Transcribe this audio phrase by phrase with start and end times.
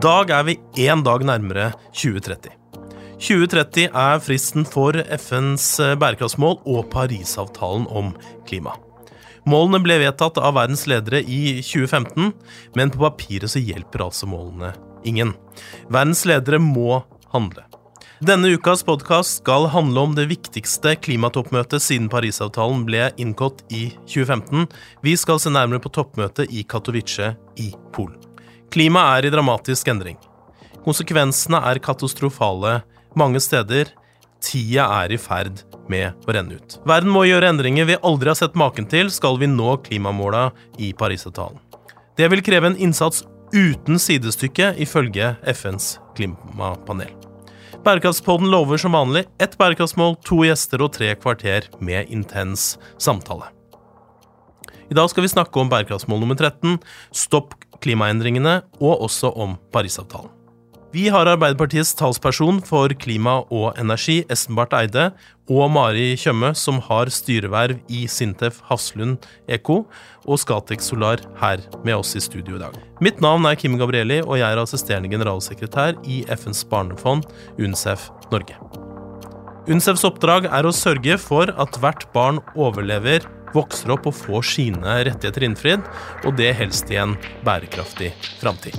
[0.00, 2.54] dag er vi én dag nærmere 2030.
[3.20, 8.14] 2030 er fristen for FNs eh, bærekraftsmål og Parisavtalen om
[8.48, 8.72] klima.
[9.44, 12.30] Målene ble vedtatt av verdens ledere i 2015,
[12.78, 14.72] men på papiret så hjelper altså målene
[15.04, 15.34] ingen.
[15.92, 17.02] Verdens ledere må
[17.34, 17.66] handle.
[18.24, 24.64] Denne ukas podkast skal handle om det viktigste klimatoppmøtet siden Parisavtalen ble inngått i 2015.
[25.04, 28.29] Vi skal se nærmere på toppmøtet i Katowice i Polen.
[28.70, 30.18] Klimaet er i dramatisk endring.
[30.84, 32.80] Konsekvensene er katastrofale
[33.18, 33.90] mange steder.
[34.40, 36.76] Tida er i ferd med å renne ut.
[36.88, 40.48] Verden må gjøre endringer vi aldri har sett maken til, skal vi nå klimamåla
[40.78, 41.58] i Parisavtalen.
[42.16, 47.10] Det vil kreve en innsats uten sidestykke, ifølge FNs klimapanel.
[47.84, 53.50] Bærekraftspodden lover som vanlig ett bærekraftsmål, to gjester og tre kvarter med intens samtale.
[54.90, 56.78] I dag skal vi snakke om bærekraftsmål nummer 13,
[57.14, 60.36] stopp klimaendringene, og også om Parisavtalen.
[60.90, 65.04] Vi har Arbeiderpartiets talsperson for klima og energi, Espen Barth Eide,
[65.46, 69.84] og Mari Tjøme, som har styreverv i Sintef Hafslund ECO
[70.26, 72.74] og Scatec Solar her med oss i studio i dag.
[72.98, 77.30] Mitt navn er Kim Gabrielli, og jeg er assisterende generalsekretær i FNs barnefond,
[77.62, 78.58] UNCEF Norge.
[79.70, 85.00] UNCEFs oppdrag er å sørge for at hvert barn overlever vokser opp og får sine
[85.08, 85.86] rettigheter innfridd,
[86.24, 88.76] og det helst i en bærekraftig framtid.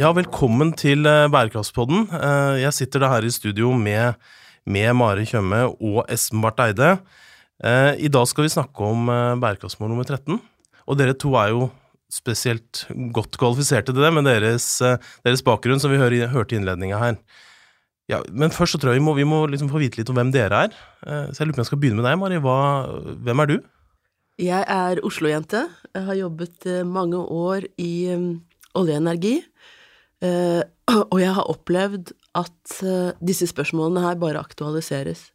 [0.00, 2.06] Ja, velkommen til eh, Bærekraftspodden.
[2.16, 4.16] Eh, jeg sitter da her i studio med,
[4.64, 6.94] med Mari Tjøme og Espen Barth Eide.
[7.60, 10.38] Eh, I dag skal vi snakke om eh, bærekraftsmål nummer 13.
[10.88, 11.68] Og dere to er jo
[12.10, 16.60] spesielt godt kvalifiserte til det med deres, eh, deres bakgrunn, som vi hør, hørte i
[16.60, 17.18] innledninga her.
[18.10, 20.16] Ja, men først så tror jeg vi må, vi må liksom få vite litt om
[20.18, 20.72] hvem dere er.
[21.30, 22.40] Så jeg lurer på om jeg skal begynne med deg, Mari.
[22.42, 22.56] Hva,
[23.22, 23.54] hvem er du?
[24.42, 25.60] Jeg er Oslo-jente.
[25.94, 27.92] Jeg har jobbet mange år i
[28.74, 29.36] oljeenergi.
[31.12, 32.10] og jeg har opplevd
[32.40, 32.74] at
[33.22, 35.28] disse spørsmålene her bare aktualiseres.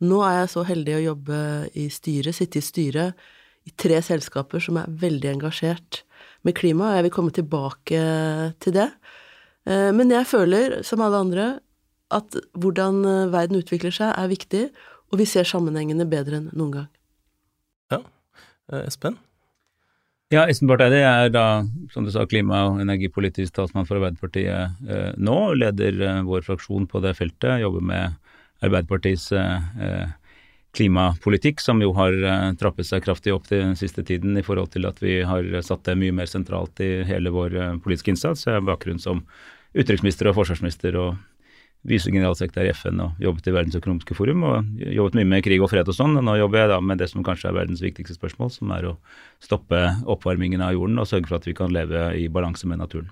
[0.00, 1.40] Nå er jeg så heldig å jobbe
[1.76, 3.26] i styret, sitte i styret
[3.68, 6.02] i tre selskaper som er veldig engasjert
[6.46, 8.04] med klima, og jeg vil komme tilbake
[8.64, 8.88] til det.
[9.68, 11.50] Eh, men jeg føler, som alle andre,
[12.10, 14.64] at hvordan verden utvikler seg, er viktig,
[15.10, 16.88] og vi ser sammenhengene bedre enn noen gang.
[17.90, 18.00] Ja.
[18.70, 19.18] Eh, Espen?
[20.30, 21.44] Ja, Espen Barth Eide er da,
[21.90, 25.38] som du sa, klima- og energipolitisk talsmann for Arbeiderpartiet eh, nå.
[25.58, 27.58] Leder eh, vår fraksjon på det feltet.
[27.64, 28.29] Jobber med
[28.60, 30.08] Arbeiderpartiets eh,
[30.76, 34.86] klimapolitikk, som jo har eh, trappet seg kraftig opp den siste tiden i forhold til
[34.86, 38.46] at vi har satt det mye mer sentralt i hele vår eh, politiske innsats.
[38.46, 39.24] Jeg har bakgrunn som
[39.74, 41.18] utenriksminister og forsvarsminister og
[41.88, 45.70] visegeneralsekretær i FN og jobbet i Verdens økonomiske forum og jobbet mye med krig og
[45.72, 46.18] fred og sånn.
[46.20, 48.98] Nå jobber jeg da med det som kanskje er verdens viktigste spørsmål, som er å
[49.42, 53.08] stoppe oppvarmingen av jorden og sørge for at vi kan leve i balanse med naturen.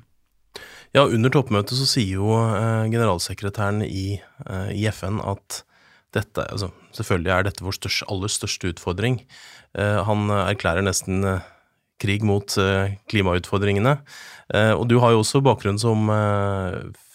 [0.96, 4.18] Ja, under toppmøtet så sier jo eh, generalsekretæren i,
[4.48, 5.62] eh, i, FN at
[6.16, 9.18] dette altså, Selvfølgelig er dette vår største, aller største utfordring.
[9.78, 11.20] Eh, han erklærer nesten
[12.00, 12.54] krig mot
[13.10, 13.92] klimautfordringene.
[14.78, 16.06] Og du har jo også bakgrunn som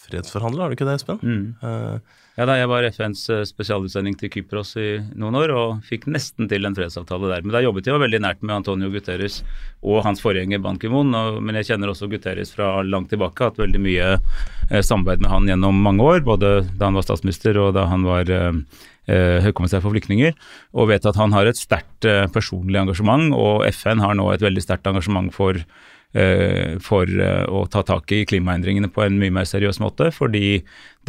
[0.05, 1.19] fredsforhandler, har du ikke det, Espen?
[1.23, 2.01] Mm.
[2.33, 4.87] Ja da, jeg var FNs eh, spesialutsending til Kypros i
[5.21, 7.43] noen år og fikk nesten til en fredsavtale der.
[7.45, 9.43] Men da jobbet jeg veldig nært med Antonio Guterres
[9.85, 11.13] og hans forgjenger Ban Ki-moon.
[11.45, 15.51] Men jeg kjenner også Guterres fra langt tilbake, hatt veldig mye eh, samarbeid med han
[15.51, 16.25] gjennom mange år.
[16.25, 18.49] Både da han var statsminister og da han var eh,
[19.13, 20.33] eh høykommissær for flyktninger.
[20.73, 24.41] Og vet at han har et sterkt eh, personlig engasjement, og FN har nå et
[24.41, 25.61] veldig sterkt engasjement for
[26.13, 30.11] for eh, å ta tak i klimaendringene på en mye mer seriøs måte.
[30.13, 30.59] Fordi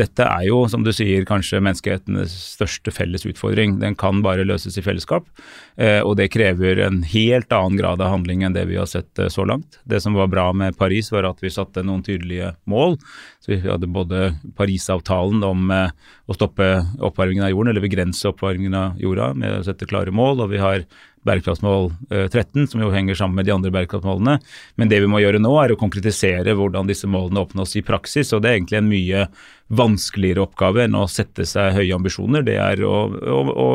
[0.00, 3.76] dette er jo, som du sier, kanskje menneskehetens største felles utfordring.
[3.82, 5.28] Den kan bare løses i fellesskap,
[5.76, 9.20] eh, og det krever en helt annen grad av handling enn det vi har sett
[9.30, 9.78] så langt.
[9.84, 12.96] Det som var bra med Paris, var at vi satte noen tydelige mål.
[13.44, 16.66] Så vi hadde både Parisavtalen om å stoppe
[17.04, 20.62] oppvarmingen av jorden, eller begrense oppvarmingen av jorda med å sette klare mål, og vi
[20.64, 20.86] har
[21.24, 24.38] bærekraftsmål 13, eh, som jo henger sammen med de andre bærekraftsmålene.
[24.76, 28.32] Men det vi må gjøre nå, er å konkretisere hvordan disse målene oppnås i praksis.
[28.34, 29.26] Og det er egentlig en mye
[29.74, 32.44] vanskeligere oppgave enn å sette seg høye ambisjoner.
[32.46, 33.68] Det er å, å, å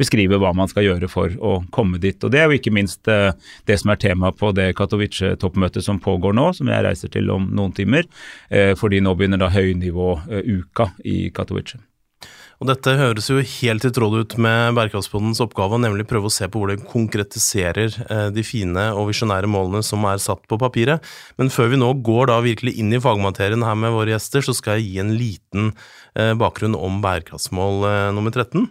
[0.00, 2.18] beskrive hva man skal gjøre for å komme dit.
[2.24, 3.30] Og det er jo ikke minst eh,
[3.68, 7.50] det som er tema på det Katowice-toppmøtet som pågår nå, som jeg reiser til om
[7.54, 8.08] noen timer.
[8.48, 11.82] Eh, fordi nå begynner da høynivåuka i Katowice.
[12.64, 16.46] Og dette høres jo helt i tråd ut med Bærekraftsbondens oppgave, nemlig prøve å se
[16.48, 21.04] på hvor det konkretiserer eh, de fine og visjonære målene som er satt på papiret.
[21.36, 24.56] Men før vi nå går da virkelig inn i fagmaterien her med våre gjester, så
[24.56, 25.70] skal jeg gi en liten
[26.16, 28.64] eh, bakgrunn om bærekraftsmål eh, nummer 13.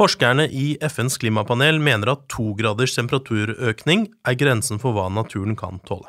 [0.00, 5.84] Forskerne i FNs klimapanel mener at to graders temperaturøkning er grensen for hva naturen kan
[5.84, 6.08] tåle.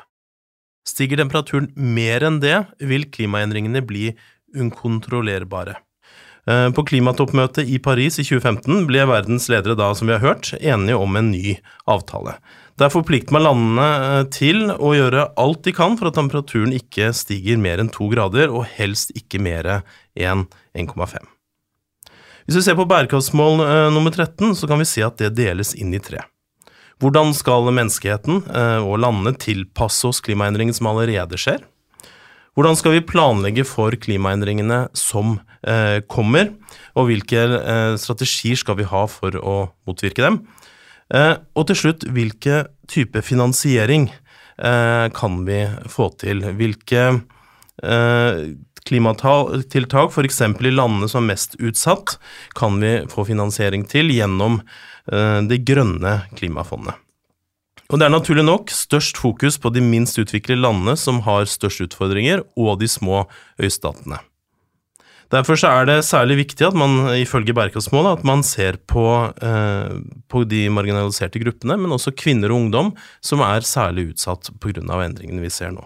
[0.88, 4.14] Stiger temperaturen mer enn det, vil klimaendringene bli
[4.56, 5.82] ukontrollerbare.
[6.44, 10.52] Eh, på klimatoppmøtet i Paris i 2015 ble verdens ledere da, som vi har hørt,
[10.60, 11.56] enige om en ny
[11.88, 12.36] avtale.
[12.80, 17.14] Der forplikter man landene eh, til å gjøre alt de kan for at temperaturen ikke
[17.16, 20.44] stiger mer enn to grader, og helst ikke mer enn
[20.76, 21.16] 1,5.
[22.44, 25.72] Hvis vi ser på bærekraftsmål eh, nummer 13, så kan vi se at det deles
[25.78, 26.26] inn i tre.
[27.00, 28.44] Hvordan skal menneskeheten
[28.86, 31.64] og landene tilpasse oss klimaendringene som allerede skjer?
[32.54, 36.52] Hvordan skal vi planlegge for klimaendringene som eh, kommer,
[36.94, 39.56] og hvilke eh, strategier skal vi ha for å
[39.88, 40.38] motvirke dem?
[41.10, 46.46] Eh, og til slutt, hvilke type finansiering eh, kan vi få til?
[46.54, 47.02] Hvilke
[47.82, 48.40] eh,
[48.86, 50.42] klimatiltak, f.eks.
[50.46, 52.20] i landene som er mest utsatt,
[52.54, 54.60] kan vi få finansiering til gjennom
[55.10, 57.03] eh, det grønne klimafondet?
[57.92, 61.84] Og det er naturlig nok størst fokus på de minst utviklede landene som har størst
[61.84, 63.26] utfordringer, og de små
[63.60, 64.20] øystatene.
[65.32, 69.06] Derfor er det særlig viktig at man ifølge bærekraftsmålet at man ser på,
[69.42, 69.96] eh,
[70.30, 72.92] på, de marginaliserte gruppene, men også kvinner og ungdom,
[73.24, 74.84] som er særlig utsatt pga.
[75.02, 75.82] endringene vi ser nå.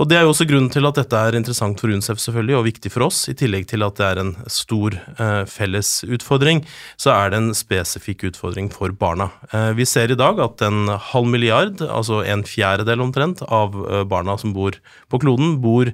[0.00, 2.64] Og Det er jo også grunnen til at dette er interessant for UNCEF selvfølgelig, og
[2.64, 3.26] viktig for oss.
[3.28, 6.62] I tillegg til at det er en stor eh, felles utfordring,
[6.96, 9.28] så er det en spesifikk utfordring for barna.
[9.52, 14.02] Eh, vi ser i dag at en halv milliard, altså en fjerdedel omtrent, av eh,
[14.08, 14.78] barna som bor
[15.12, 15.92] på kloden, bor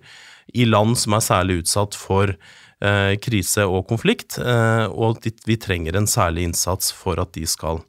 [0.55, 5.99] i land som er særlig utsatt for eh, krise og konflikt, eh, og vi trenger
[5.99, 7.83] en særlig innsats for at de skal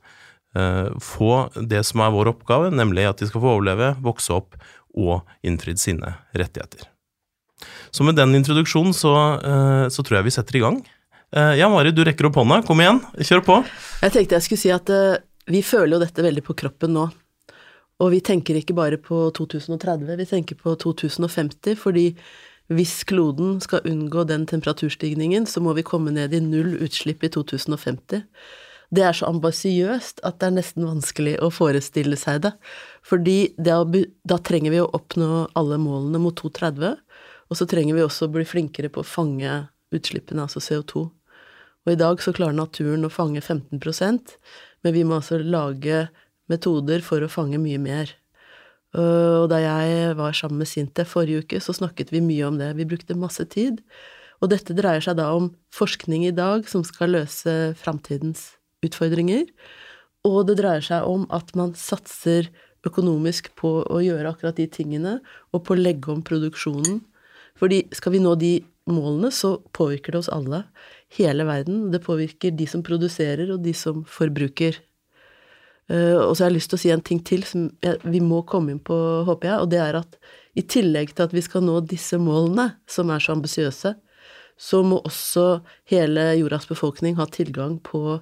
[0.58, 4.58] eh, få det som er vår oppgave, nemlig at de skal få overleve, vokse opp
[4.98, 6.88] og innfridd sine rettigheter.
[7.92, 10.80] Så med den introduksjonen så, eh, så tror jeg vi setter i gang.
[11.36, 12.62] Eh, ja, Mari, du rekker opp hånda.
[12.66, 13.58] Kom igjen, kjør på.
[14.02, 15.20] Jeg tenkte jeg skulle si at uh,
[15.50, 17.10] vi føler jo dette veldig på kroppen nå.
[18.00, 22.14] Og vi tenker ikke bare på 2030, vi tenker på 2050, fordi
[22.72, 27.32] hvis kloden skal unngå den temperaturstigningen, så må vi komme ned i null utslipp i
[27.34, 28.24] 2050
[28.96, 32.54] det er så ambisiøst at det er nesten vanskelig å forestille seg det.
[33.06, 33.76] Fordi det
[34.28, 36.98] da trenger vi å oppnå alle målene mot 230,
[37.50, 39.62] og så trenger vi også å bli flinkere på å fange
[39.94, 41.06] utslippene, altså CO2.
[41.86, 44.36] Og i dag så klarer naturen å fange 15%
[44.84, 46.08] men vi må altså lage
[46.50, 48.14] metoder for å fange mye mer.
[48.98, 52.72] Og da jeg var sammen med Sintef forrige uke, så snakket vi mye om det.
[52.80, 53.84] Vi brukte masse tid.
[54.40, 58.54] Og dette dreier seg da om forskning i dag som skal løse framtidens
[58.86, 59.46] utfordringer.
[60.28, 62.50] Og det dreier seg om at man satser
[62.88, 65.20] økonomisk på å gjøre akkurat de tingene,
[65.52, 67.02] og på å legge om produksjonen.
[67.60, 68.54] Fordi skal vi nå de
[68.90, 70.64] målene, så påvirker det oss alle.
[71.18, 71.90] Hele verden.
[71.94, 74.80] Det påvirker de som produserer, og de som forbruker.
[75.90, 77.66] Uh, og så har jeg lyst til å si en ting til som
[78.06, 80.20] vi må komme inn på, håper jeg, og det er at
[80.60, 83.96] i tillegg til at vi skal nå disse målene, som er så ambisiøse,
[84.60, 88.20] så må også hele jordas befolkning ha tilgang på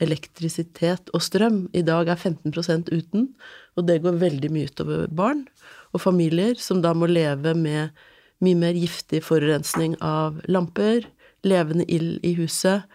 [0.00, 1.64] elektrisitet og strøm.
[1.76, 3.28] I dag er 15% uten,
[3.76, 5.44] og det går veldig mye utover barn
[5.94, 7.94] og familier, som da må leve med
[8.40, 11.04] mye mer giftig forurensning av lamper,
[11.44, 12.86] levende ild i huset,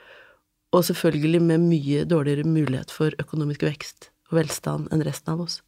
[0.76, 5.62] og selvfølgelig med mye dårligere mulighet for økonomisk vekst og velstand enn resten av oss.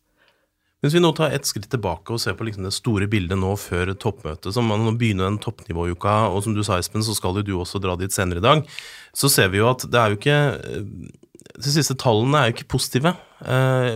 [0.83, 3.55] Hvis vi nå tar et skritt tilbake og ser på liksom det store bildet nå
[3.57, 7.45] før toppmøtet, som man begynner den toppnivåuka, og som du sa, Espen, så skal jo
[7.47, 8.61] du også dra dit senere i dag,
[9.09, 10.37] så ser vi jo at det er jo ikke
[11.55, 13.13] de siste tallene er jo ikke positive.
[13.45, 13.93] Eh,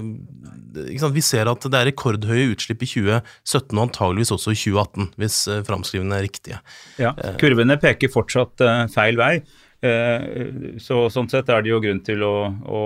[0.93, 5.09] ikke vi ser at det er rekordhøye utslipp i 2017 og antageligvis også i 2018,
[5.21, 6.61] hvis eh, framskrivene er riktige.
[7.01, 9.33] Ja, Kurvene peker fortsatt eh, feil vei.
[9.81, 12.35] Eh, så Sånn sett er det jo grunn til å,
[12.69, 12.81] å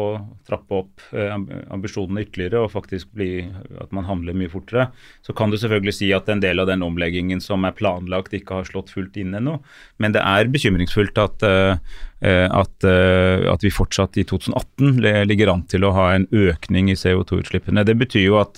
[0.48, 1.34] trappe opp eh,
[1.76, 3.44] ambisjonene ytterligere og faktisk bli
[3.84, 4.88] at man handler mye fortere.
[5.26, 8.62] Så kan du selvfølgelig si at en del av den omleggingen som er planlagt, ikke
[8.62, 9.58] har slått fullt inn ennå.
[10.00, 15.84] Men det er bekymringsfullt at, eh, at, at vi fortsatt i 2018 ligger an til
[15.86, 17.84] å ha en økning i CO2-utslippene.
[17.86, 18.58] Det betyr jo at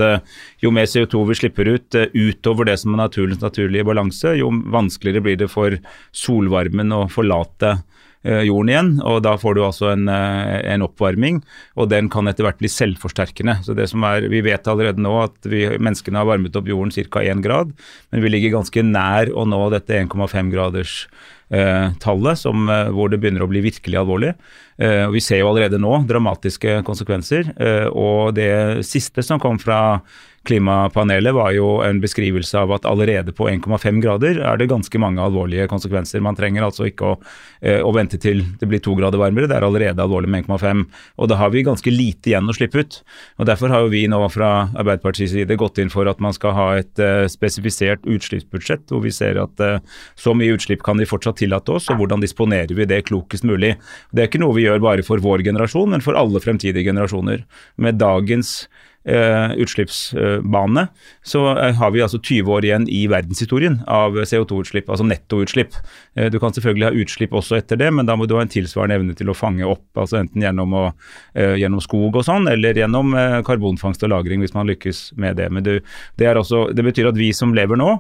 [0.62, 5.26] jo mer CO2 vi slipper ut utover det som er naturens naturlige balanse, jo vanskeligere
[5.26, 5.76] blir det for
[6.16, 7.80] solvarmen å forlate
[8.48, 8.92] jorden igjen.
[9.06, 11.42] og Da får du altså en, eh, en, oppvarming,
[11.76, 13.64] og den kan etter hvert bli selvforsterkende.
[13.64, 16.92] Så det som er, Vi vet allerede nå at vi, menneskene har varmet opp jorden
[16.92, 17.22] ca.
[17.22, 17.74] 1 grad,
[18.12, 21.08] men vi ligger ganske nær å nå dette 1,5 graders
[21.48, 24.34] tallet, som, hvor det begynner å bli virkelig alvorlig.
[24.84, 27.54] Og vi ser jo allerede nå dramatiske konsekvenser.
[27.96, 30.02] Og det siste som kom fra
[30.48, 35.20] Klimapanelet var jo en beskrivelse av at allerede på 1,5 grader er det ganske mange
[35.20, 36.24] alvorlige konsekvenser.
[36.24, 37.18] Man trenger altså ikke å,
[37.62, 40.86] eh, å, vente til det blir to grader varmere, det er allerede alvorlig med 1,5.
[41.18, 43.02] Og da har vi ganske lite igjen å slippe ut.
[43.38, 46.56] Og Derfor har jo vi nå fra Arbeiderpartiets side gått inn for at man skal
[46.56, 49.80] ha et uh, spesifisert utslippsbudsjett, hvor vi ser at uh,
[50.16, 53.76] så mye utslipp kan vi fortsatt tillate oss, og hvordan disponerer vi det klokest mulig.
[54.12, 57.44] Det er ikke noe vi gjør bare for vår generasjon, men for alle fremtidige generasjoner.
[57.82, 58.68] Med dagens
[59.10, 60.88] Eh, utslippsbane,
[61.24, 65.78] så eh, har vi altså 20 år igjen i verdenshistorien av CO2-utslipp, altså nettoutslipp.
[66.20, 68.52] Eh, du kan selvfølgelig ha utslipp også etter det, men da må du ha en
[68.52, 70.84] tilsvarende evne til å fange opp, altså enten gjennom, å,
[71.34, 73.16] gjennom skog og sånn, eller gjennom
[73.48, 75.48] karbonfangst og -lagring, hvis man lykkes med det.
[75.56, 75.78] Men det,
[76.20, 77.94] det, også, det betyr at vi som lever nå,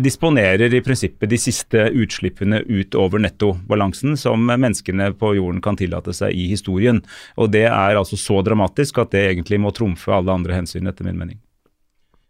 [0.00, 6.32] disponerer i prinsippet de siste utslippene utover nettobalansen som menneskene på jorden kan tillate seg
[6.32, 7.02] i historien.
[7.36, 10.88] Og det er altså så dramatisk at det egentlig må trumfe alle alle andre hensyn,
[10.90, 11.40] etter min mening.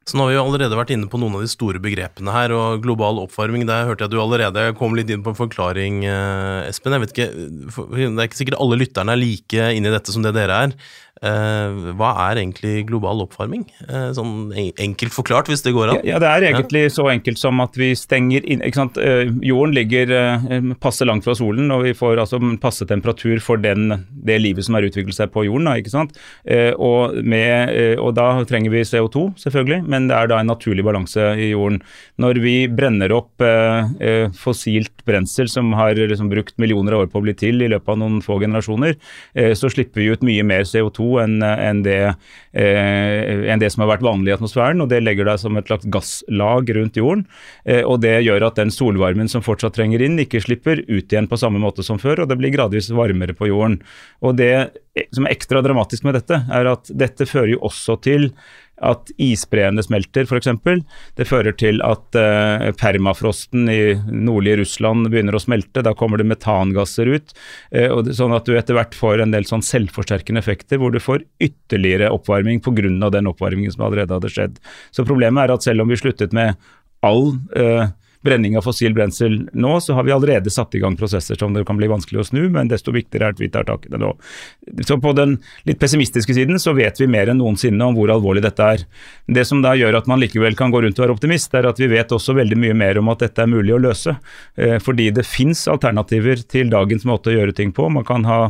[0.08, 2.54] Så nå har vi jo allerede vært inne på noen av de store begrepene her,
[2.56, 6.00] og global oppvarming, der hørte jeg at du allerede kom litt inn på en forklaring,
[6.08, 6.96] eh, Espen.
[6.96, 10.24] Jeg vet ikke, Det er ikke sikkert alle lytterne er like inne i dette som
[10.24, 10.74] det dere er.
[11.20, 13.66] Uh, hva er egentlig global oppvarming?
[13.84, 15.98] Uh, sånn enkelt forklart, hvis det går an?
[16.08, 18.96] Ja, det er egentlig så enkelt som at vi stenger inn ikke sant?
[18.96, 20.14] Uh, jorden ligger
[20.80, 24.78] passe langt fra solen, og vi får altså passe temperatur for den, det livet som
[24.78, 25.68] har utviklet seg på jorden.
[25.68, 26.16] Da, ikke sant?
[26.80, 31.26] Og, med, og, da trenger vi CO2, selvfølgelig, men det er da en naturlig balanse
[31.36, 31.80] i jorden.
[32.20, 33.44] Når vi brenner opp
[34.40, 37.92] fossilt brensel som har liksom brukt millioner av år på å bli til i løpet
[37.92, 38.96] av noen få generasjoner,
[39.58, 42.14] så slipper vi ut mye mer CO2 enn en det,
[42.52, 44.80] eh, en det, som har vært vanlig i atmosfæren.
[44.80, 47.26] og Det legger deg som et slags gasslag rundt jorden.
[47.64, 51.28] Eh, og Det gjør at den solvarmen som fortsatt trenger inn, ikke slipper ut igjen
[51.28, 53.80] på samme måte som før, og det blir gradvis varmere på jorden.
[54.22, 54.70] Og Det
[55.14, 58.32] som er ekstra dramatisk med dette, er at dette fører jo også til
[58.80, 60.48] at isbreene smelter, f.eks.
[61.18, 65.84] Det fører til at eh, permafrosten i nordlige Russland begynner å smelte.
[65.86, 67.34] Da kommer det metangasser ut.
[67.70, 71.00] Eh, det, sånn at du etter hvert får en del sånn selvforsterkende effekter hvor du
[71.02, 73.10] får ytterligere oppvarming pga.
[73.12, 74.60] den oppvarmingen som allerede hadde skjedd.
[74.90, 76.56] Så problemet er at selv om vi sluttet med
[77.04, 77.90] all uh,
[78.24, 81.64] brenning av fossil brensel nå, så har vi allerede satt i gang prosesser som det
[81.68, 84.00] kan bli vanskelig å snu, men desto viktigere er at vi tar tak i det
[84.00, 84.12] nå.
[84.86, 88.44] Så på den litt pessimistiske siden så vet vi mer enn noensinne om hvor alvorlig
[88.44, 88.84] dette er.
[89.26, 91.80] Det som da gjør at man likevel kan gå rundt og være optimist, er at
[91.80, 94.16] vi vet også veldig mye mer om at dette er mulig å løse.
[94.56, 97.88] Eh, fordi det fins alternativer til dagens måte å gjøre ting på.
[97.92, 98.40] Man kan ha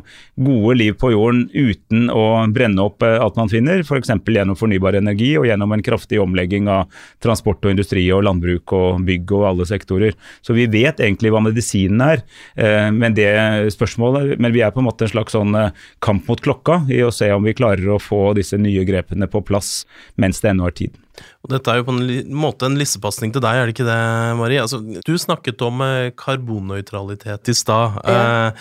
[0.40, 4.10] gode liv på jorden uten å brenne opp eh, alt man finner, f.eks.
[4.20, 6.90] For gjennom fornybar energi og gjennom en kraftig omlegging av
[7.22, 10.16] transport og industri og landbruk og bygg og alle alle sektorer.
[10.42, 12.24] Så vi vet egentlig hva medisinen er,
[12.56, 13.28] eh, men, det
[13.74, 17.02] spørsmålet, men vi er på en måte en slags sånn eh, kamp mot klokka i
[17.04, 19.84] å se om vi klarer å få disse nye grepene på plass
[20.16, 20.98] mens det ennå er tid.
[21.44, 24.00] Og Dette er jo på en måte en lissepasning til deg, er det ikke det,
[24.38, 24.62] Marie?
[24.62, 28.00] Altså, du snakket om eh, karbonnøytralitet i stad.
[28.08, 28.52] Ja.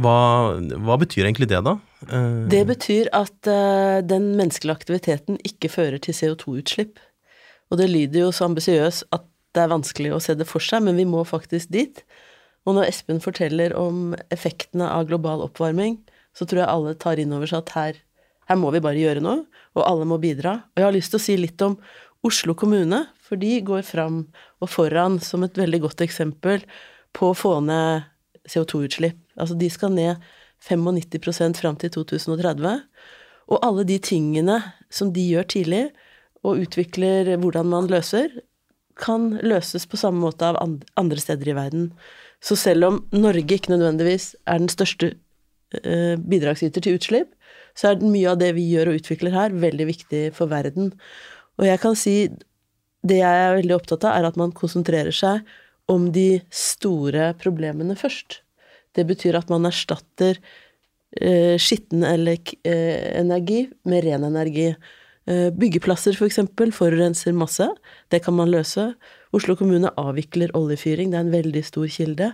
[0.00, 0.16] Hva,
[0.84, 1.76] hva, betyr egentlig det, da?
[2.50, 3.48] Det betyr at
[4.04, 7.00] den menneskelige aktiviteten ikke fører til CO2-utslipp.
[7.70, 9.24] Og det lyder jo så ambisiøst at
[9.56, 12.02] det er vanskelig å se det for seg, men vi må faktisk dit.
[12.66, 16.00] Og når Espen forteller om effektene av global oppvarming,
[16.36, 18.00] så tror jeg alle tar inn over seg at her,
[18.50, 19.46] her må vi bare gjøre noe,
[19.76, 20.58] og alle må bidra.
[20.74, 21.78] Og jeg har lyst til å si litt om
[22.26, 24.24] Oslo kommune, for de går fram
[24.62, 26.64] og foran som et veldig godt eksempel
[27.16, 28.06] på å få ned
[28.50, 29.18] CO2-utslipp.
[29.40, 30.22] Altså de skal ned
[30.66, 32.82] 95% fram til 2030.
[33.52, 34.58] Og alle de tingene
[34.90, 35.84] som de gjør tidlig,
[36.46, 38.30] og utvikler hvordan man løser,
[38.96, 40.58] kan løses på samme måte av
[40.96, 41.90] andre steder i verden.
[42.40, 45.12] Så selv om Norge ikke nødvendigvis er den største
[45.82, 47.32] eh, bidragsyter til utslipp,
[47.76, 50.94] så er mye av det vi gjør og utvikler her, veldig viktig for verden.
[51.60, 52.16] Og jeg kan si
[53.06, 55.44] det jeg er veldig opptatt av, er at man konsentrerer seg
[55.92, 58.40] om de store problemene først.
[58.96, 60.40] Det betyr at man erstatter
[61.20, 64.72] eh, skitten eller eh, energi med ren energi.
[65.26, 67.66] Eh, byggeplasser, for eksempel, forurenser masse.
[68.14, 68.92] Det kan man løse.
[69.34, 72.30] Oslo kommune avvikler oljefyring, det er en veldig stor kilde.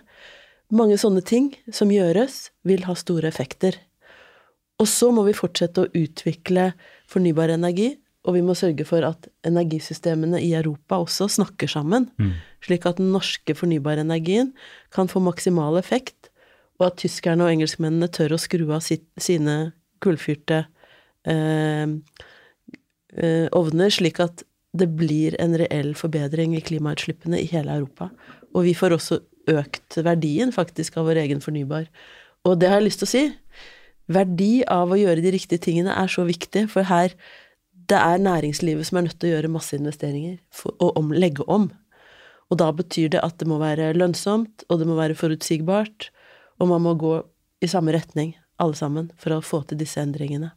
[0.72, 3.78] Mange sånne ting som gjøres, vil ha store effekter.
[4.80, 6.72] Og så må vi fortsette å utvikle
[7.08, 7.94] fornybar energi,
[8.28, 12.34] og vi må sørge for at energisystemene i Europa også snakker sammen, mm.
[12.62, 14.52] slik at den norske fornybarenergien
[14.94, 16.28] kan få maksimal effekt,
[16.78, 19.72] og at tyskerne og engelskmennene tør å skru av sitt, sine
[20.02, 20.66] kullfyrte
[21.22, 21.86] Eh,
[23.52, 28.08] ovner, slik at det blir en reell forbedring i klimautslippene i hele Europa.
[28.56, 29.18] Og vi får også
[29.52, 31.88] økt verdien faktisk av vår egen fornybar.
[32.48, 33.24] Og det har jeg lyst til å si.
[34.12, 37.14] Verdi av å gjøre de riktige tingene er så viktig, for her
[37.90, 40.38] det er næringslivet som er nødt til å gjøre masse investeringer
[40.72, 41.68] og om, legge om.
[42.52, 46.10] Og da betyr det at det må være lønnsomt, og det må være forutsigbart,
[46.60, 47.14] og man må gå
[47.62, 50.52] i samme retning, alle sammen, for å få til disse endringene.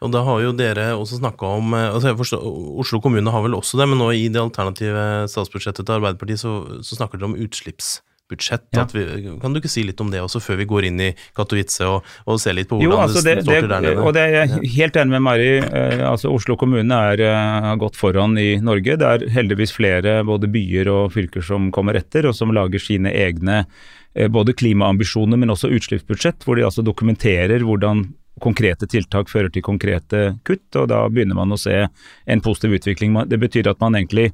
[0.00, 2.44] Og da har jo dere også snakka om eh, altså forstår,
[2.82, 6.54] Oslo kommune har vel også det, men nå i det alternative statsbudsjettet til Arbeiderpartiet så,
[6.82, 7.98] så snakker dere om utslipps
[8.30, 8.66] budsjett.
[8.70, 8.86] Ja.
[8.92, 11.86] Vi, kan du ikke si litt om det også, før vi går inn i Katowice
[11.88, 14.04] og, og ser litt på hvordan jo, altså det, det, står til der nede?
[14.06, 15.48] Og det er jeg helt enig med Mari.
[15.66, 18.98] Eh, altså Oslo kommune er, eh, gått foran i Norge.
[19.00, 23.12] Det er heldigvis flere både byer og fylker som kommer etter, og som lager sine
[23.12, 28.06] egne eh, både klimaambisjoner, men også utslippsbudsjett, hvor de altså dokumenterer hvordan
[28.40, 33.16] konkrete tiltak fører til konkrete kutt, og da begynner man å se en positiv utvikling.
[33.28, 34.30] Det betyr at man egentlig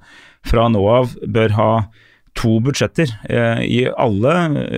[0.46, 1.70] fra nå av bør ha
[2.36, 3.10] to budsjetter.
[3.28, 4.32] Eh, I alle,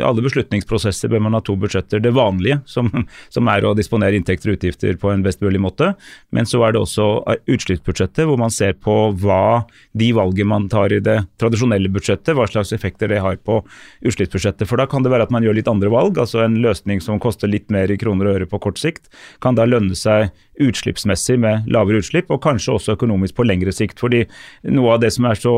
[0.05, 2.01] alle, beslutningsprosesser bør man ha to budsjetter.
[2.03, 2.91] Det vanlige, som,
[3.35, 5.93] som, er å disponere inntekter og utgifter på en best mulig måte.
[6.35, 7.09] Men så er det også
[7.51, 9.65] utslippsbudsjettet, hvor man ser på hva
[9.99, 13.61] de valgene man tar i det tradisjonelle budsjettet, hva slags effekter det har på
[14.07, 14.69] utslippsbudsjettet.
[14.71, 16.19] For da kan det være at man gjør litt andre valg.
[16.19, 19.11] altså En løsning som koster litt mer i kroner og øre på kort sikt,
[19.43, 20.31] kan da lønne seg
[20.63, 23.99] utslippsmessig med lavere utslipp, og kanskje også økonomisk på lengre sikt.
[24.01, 24.27] fordi
[24.65, 25.55] noe av det som er så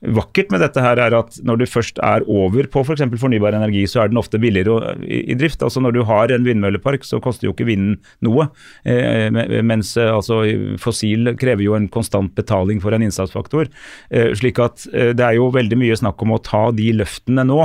[0.00, 3.02] vakkert med dette her er at når du først er over på f.eks.
[3.12, 5.62] For fornybar energi, så er den ofte billigere i, drift.
[5.62, 8.48] Altså Når du har en vindmøllepark, så koster jo ikke vinden noe.
[8.88, 9.28] Eh,
[9.66, 10.40] mens eh, altså,
[10.80, 13.68] fossil krever jo en konstant betaling for en innsatsfaktor.
[14.08, 17.44] Eh, slik at eh, det er jo veldig mye snakk om å ta de løftene
[17.48, 17.60] nå,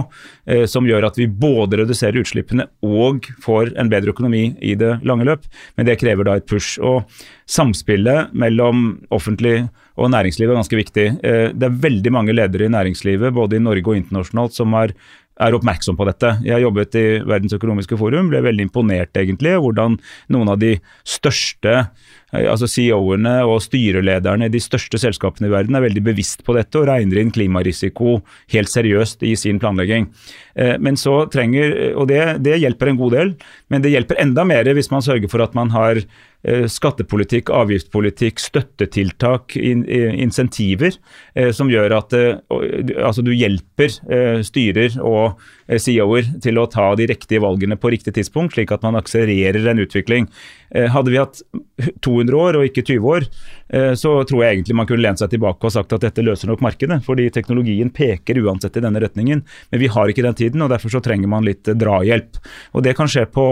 [0.52, 4.98] eh, som gjør at vi både reduserer utslippene og får en bedre økonomi i det
[5.08, 5.48] lange løp.
[5.80, 6.75] Men det krever da et push.
[6.84, 7.04] Og
[7.46, 9.68] Samspillet mellom offentlig
[10.02, 11.06] og næringsliv er ganske viktig.
[11.24, 14.96] Eh, det er veldig mange ledere i næringslivet, både i Norge og internasjonalt, som er,
[15.40, 16.34] er oppmerksom på dette.
[16.48, 20.00] Jeg jobbet i Verdens økonomiske forum, ble veldig imponert egentlig hvordan
[20.34, 21.86] noen av de største
[22.36, 26.56] Eh, altså CEO-ene og styrelederne i de største selskapene i verden er veldig bevisst på
[26.58, 28.20] dette og regner inn klimarisiko
[28.54, 30.10] helt seriøst i sin planlegging.
[30.56, 33.36] Eh, men så trenger, og det, det hjelper en god del,
[33.70, 36.02] men det hjelper enda mer hvis man sørger for at man har
[36.70, 40.98] skattepolitikk, avgiftspolitikk, støttetiltak, insentiver
[41.56, 43.96] som gjør at altså du hjelper
[44.46, 48.98] styrer og CEO-er til å ta de riktige valgene på riktig tidspunkt, slik at man
[49.00, 50.28] akselererer en utvikling.
[50.94, 51.42] Hadde vi hatt
[52.06, 53.26] 200 år og ikke 20 år,
[53.70, 56.50] eh, så tror jeg egentlig man kunne lent seg tilbake og sagt at dette løser
[56.52, 57.02] nok markedet.
[57.06, 59.44] Fordi teknologien peker uansett i denne retningen.
[59.72, 62.40] Men vi har ikke den tiden, og derfor så trenger man litt drahjelp.
[62.74, 63.48] Og det kan skje på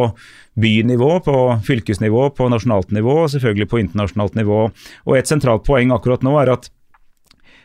[0.60, 4.68] bynivå, på fylkesnivå, på nasjonalt nivå og selvfølgelig på internasjonalt nivå.
[5.08, 6.70] Og et sentralt poeng akkurat nå er at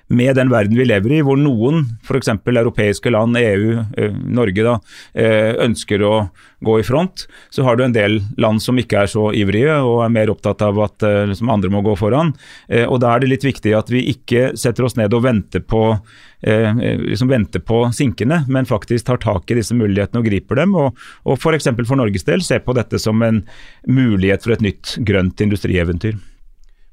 [0.08, 2.30] med den verden vi lever i, hvor noen, f.eks.
[2.48, 4.78] europeiske land, EU, eh, Norge, da,
[5.12, 6.12] eh, ønsker å
[6.64, 10.00] gå i front, så har du en del land som ikke er så ivrige og
[10.04, 12.32] er mer opptatt av at eh, liksom, andre må gå foran.
[12.88, 15.82] Og Da er det litt viktig at vi ikke setter oss ned og venter på,
[16.42, 20.74] liksom venter på sinkene, men faktisk tar tak i disse mulighetene og griper dem.
[20.78, 21.70] Og, og f.eks.
[21.70, 23.44] For, for Norges del se på dette som en
[23.86, 26.18] mulighet for et nytt grønt industrieventyr.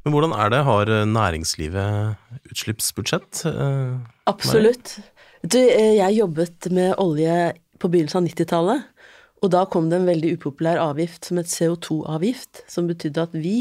[0.05, 0.61] Men hvordan er det?
[0.67, 3.41] Har eh, næringslivet utslippsbudsjett?
[3.49, 3.95] Eh,
[4.29, 4.99] Absolutt.
[5.41, 8.85] Du, eh, jeg jobbet med olje på begynnelsen av 90-tallet,
[9.41, 13.57] og da kom det en veldig upopulær avgift som et CO2-avgift, som betydde at vi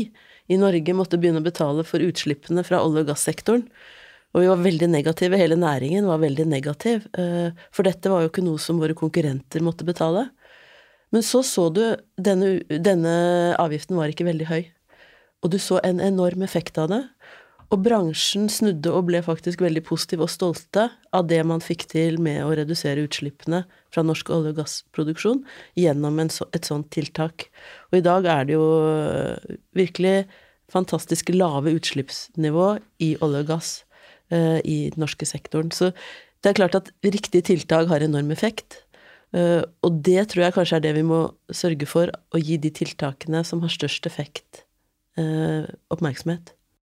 [0.52, 3.64] i Norge måtte begynne å betale for utslippene fra olje- og gassektoren.
[4.36, 7.04] Og vi var veldig negative, hele næringen var veldig negativ,
[7.70, 10.26] for dette var jo ikke noe som våre konkurrenter måtte betale.
[11.14, 11.84] Men så så du
[12.18, 13.14] denne, denne
[13.62, 14.64] avgiften var ikke veldig høy
[15.44, 17.02] og du så en enorm effekt av det.
[17.72, 22.20] Og bransjen snudde og ble faktisk veldig positiv og stolte av det man fikk til
[22.22, 25.42] med å redusere utslippene fra norsk olje- og gassproduksjon
[25.80, 27.48] gjennom så, et sånt tiltak.
[27.90, 30.24] Og i dag er det jo øh, virkelig
[30.72, 32.68] fantastisk lave utslippsnivå
[33.04, 33.72] i olje og gass
[34.32, 35.70] uh, i den norske sektoren.
[35.74, 35.92] Så
[36.42, 38.80] det er klart at riktige tiltak har enorm effekt.
[39.34, 42.72] Uh, og det tror jeg kanskje er det vi må sørge for, å gi de
[42.74, 44.63] tiltakene som har størst effekt eh,
[45.16, 46.52] oppmerksomhet.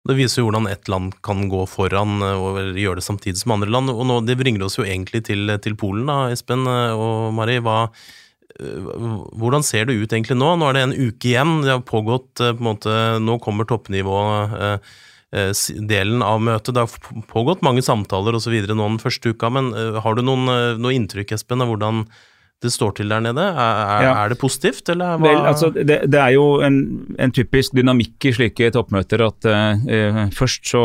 [0.04, 3.54] Det viser jo hvordan ett land kan gå foran eh, og gjøre det samtidig som
[3.56, 3.88] andre land.
[3.90, 7.56] og nå, Det bringer oss jo egentlig til, til Polen, da, Espen eh, og Mari.
[7.64, 7.88] Hva,
[8.58, 8.84] eh,
[9.40, 10.60] hvordan ser det ut egentlig nå?
[10.60, 11.64] Nå er det en uke igjen.
[11.64, 12.92] Det har pågått på en måte,
[13.24, 16.74] Nå kommer toppnivå-delen av møtet.
[16.76, 16.92] Det har
[17.32, 18.54] pågått mange samtaler osv.
[18.68, 19.64] nå den første uka, men
[20.04, 20.44] har du noen,
[20.84, 22.04] noe inntrykk, Espen, av hvordan
[22.64, 23.44] det står til der nede?
[23.44, 24.14] Er, ja.
[24.24, 25.28] er det positivt, eller hva?
[25.28, 26.80] Vel, altså, det, det, er jo en,
[27.20, 30.84] en, typisk dynamikk i slike toppmøter at uh, først så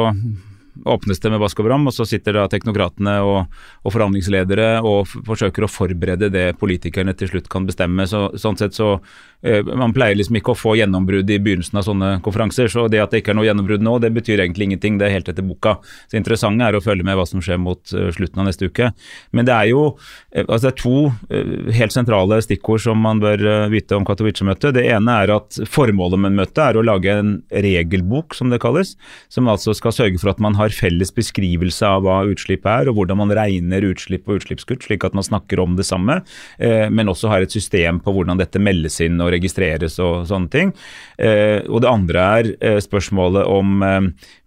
[0.85, 5.09] åpnes det med vask og bram, og så sitter da teknokratene og, og forhandlingsledere og
[5.27, 8.05] forsøker å forberede det politikerne til slutt kan bestemme.
[8.09, 8.97] Så, sånn sett så
[9.41, 13.13] Man pleier liksom ikke å få gjennombrudd i begynnelsen av sånne konferanser, så det at
[13.13, 14.97] det ikke er noe gjennombrudd nå, det betyr egentlig ingenting.
[14.99, 15.77] Det er helt etter boka.
[16.11, 18.89] Så interessante er å følge med hva som skjer mot uh, slutten av neste uke.
[19.31, 23.45] Men det er jo uh, altså det er to helt sentrale stikkord som man bør
[23.71, 24.75] vite om Katowice-møtet.
[24.75, 28.95] Det ene er at formålet med møtet er å lage en regelbok, som det kalles,
[29.31, 32.99] som altså skal sørge for at man har felles beskrivelse av hva utslipp er, og
[32.99, 36.19] hvordan man regner utslipp og utslippskutt, slik at man snakker om det samme,
[36.59, 40.51] eh, men også har et system på hvordan dette meldes inn og registreres og sånne
[40.53, 40.73] ting.
[41.17, 43.83] Eh, og det andre er eh, spørsmålet om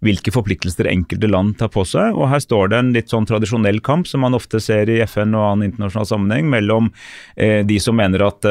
[0.03, 2.13] hvilke forpliktelser enkelte land tar på seg.
[2.13, 5.35] og Her står det en litt sånn tradisjonell kamp som man ofte ser i FN
[5.37, 6.91] og annen internasjonal sammenheng, mellom
[7.35, 8.45] de som mener at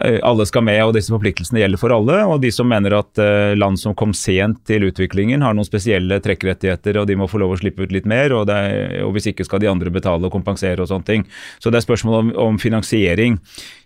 [0.00, 2.18] Eh, alle skal med, og disse forpliktelsene gjelder for alle.
[2.26, 6.18] Og de som mener at eh, land som kom sent til utviklingen, har noen spesielle
[6.24, 8.34] trekkrettigheter, og de må få lov å slippe ut litt mer.
[8.34, 11.26] Og, er, og hvis ikke skal de andre betale og kompensere og sånne ting.
[11.62, 13.38] Så det er spørsmål om, om finansiering.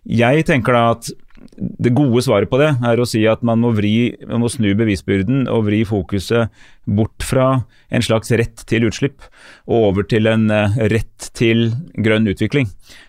[0.08, 1.10] Jeg tenker da at
[1.58, 4.70] det gode svaret på det er å si at man må, vri, man må snu
[4.78, 6.52] bevisbyrden og vri fokuset
[6.88, 7.48] bort fra
[7.92, 9.24] en slags rett til utslipp
[9.68, 11.70] og over til en uh, rett til
[12.00, 12.68] grønn utvikling.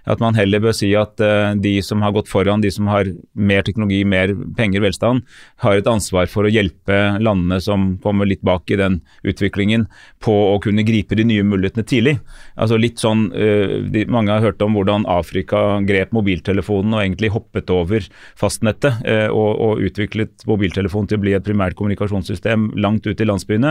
[0.09, 3.11] At man heller bør si at uh, de som har gått foran, de som har
[3.35, 5.23] mer teknologi, mer penger, velstand,
[5.63, 9.87] har et ansvar for å hjelpe landene som kommer litt bak i den utviklingen,
[10.23, 12.17] på å kunne gripe de nye mulighetene tidlig.
[12.59, 13.77] Altså litt sånn, uh,
[14.09, 18.05] Mange har hørt om hvordan Afrika grep mobiltelefonen og egentlig hoppet over
[18.39, 23.68] fastnettet og, og utviklet mobiltelefonen til å bli et primært kommunikasjonssystem langt ut i landsbyene.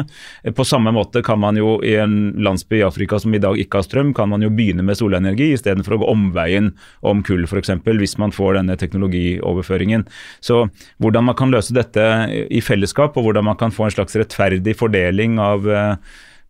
[0.56, 3.80] På samme måte kan man jo i en landsby i Afrika som i dag ikke
[3.80, 6.72] har strøm, kan man jo begynne med solenergi istedenfor å gå omveien
[7.06, 7.74] om kull f.eks.
[7.86, 10.06] hvis man får denne teknologioverføringen.
[10.40, 10.66] Så
[11.02, 12.04] hvordan man kan løse dette
[12.50, 15.68] i fellesskap, og hvordan man kan få en slags rettferdig fordeling av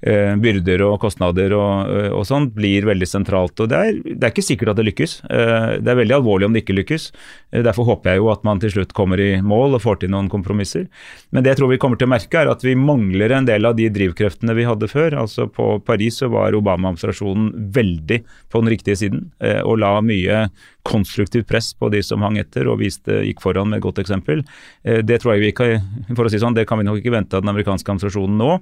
[0.03, 3.59] eh, byrder og kostnader og, eh, og sånn, blir veldig sentralt.
[3.61, 5.19] og det er, det er, ikke sikkert at det lykkes.
[5.31, 7.11] Eh, det er veldig alvorlig om det ikke lykkes.
[7.53, 10.13] Eh, derfor håper jeg jo at man til slutt kommer i mål og får til
[10.15, 10.89] noen kompromisser.
[11.33, 13.69] Men det jeg tror vi kommer til å merke, er at vi mangler en del
[13.69, 15.19] av de drivkreftene vi hadde før.
[15.25, 20.49] Altså På Paris så var Obama-administrasjonen veldig på den riktige siden eh, og la mye
[20.89, 24.41] konstruktivt press på de som hang etter og viste, gikk foran med et godt eksempel.
[24.85, 25.71] Eh, det tror jeg vi ikke,
[26.15, 28.55] for å si sånn, det kan vi nok ikke vente av den amerikanske administrasjonen nå.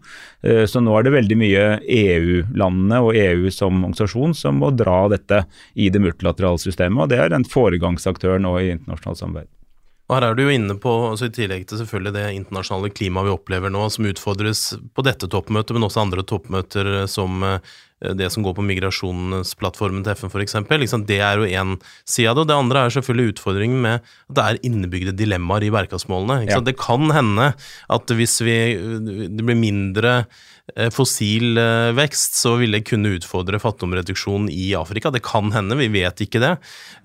[0.70, 5.42] Så nå er det veldig mye EU-landene og EU som organisasjon som må dra dette
[5.74, 7.02] i det multilaterale systemet.
[7.02, 9.50] og Det er en foregangsaktør nå i internasjonalt samarbeid.
[10.06, 13.26] Og her er du jo inne på, altså I tillegg til selvfølgelig det internasjonale klimaet
[13.26, 14.60] vi opplever nå, som utfordres
[14.94, 17.42] på dette toppmøtet, men også andre toppmøter som
[18.04, 20.58] Eh, det som går på migrasjonsplattformen til FN f.eks.
[20.68, 22.44] Liksom, det er jo én side av det.
[22.44, 26.50] Og det andre er selvfølgelig utfordringen med at det er innebygde dilemmaer i bærekraftsmålene.
[26.50, 26.60] Ja.
[26.60, 27.52] Det kan hende
[27.92, 28.58] at hvis vi,
[29.32, 30.44] det blir mindre eh,
[30.92, 35.12] fossil eh, vekst, så vil det kunne utfordre fattigdomsreduksjon i Afrika.
[35.14, 36.56] Det kan hende, vi vet ikke det.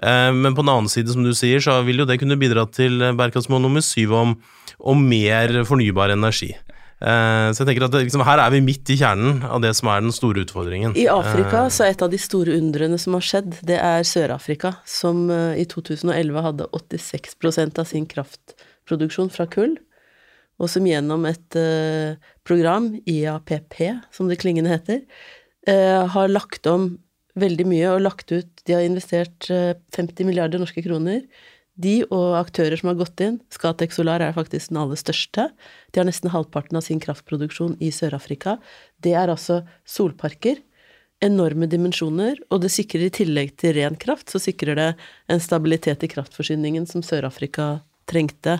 [0.01, 2.97] Men på den annen side, som du sier, så vil jo det kunne bidra til
[3.13, 4.35] bærekraftsmål nummer syv om,
[4.79, 6.55] om mer fornybar energi.
[7.01, 9.89] Eh, så jeg tenker at liksom, her er vi midt i kjernen av det som
[9.89, 10.93] er den store utfordringen.
[10.99, 14.05] I Afrika eh, så er et av de store undrene som har skjedd, det er
[14.05, 19.79] Sør-Afrika, som eh, i 2011 hadde 86% av sin kraftproduksjon fra kull,
[20.61, 21.57] og som gjennom et
[22.45, 23.77] program, IAPP,
[24.13, 25.01] som det klingende heter,
[25.65, 26.91] har lagt om
[27.41, 31.25] veldig mye og lagt ut De har investert 50 milliarder norske kroner
[31.81, 35.47] de og aktører som har gått inn, Scatec Solar er faktisk den aller største.
[35.91, 38.57] De har nesten halvparten av sin kraftproduksjon i Sør-Afrika.
[39.01, 40.59] Det er altså solparker.
[41.23, 44.89] Enorme dimensjoner, og det sikrer i tillegg til ren kraft, så sikrer det
[45.31, 47.75] en stabilitet i kraftforsyningen som Sør-Afrika
[48.09, 48.59] trengte.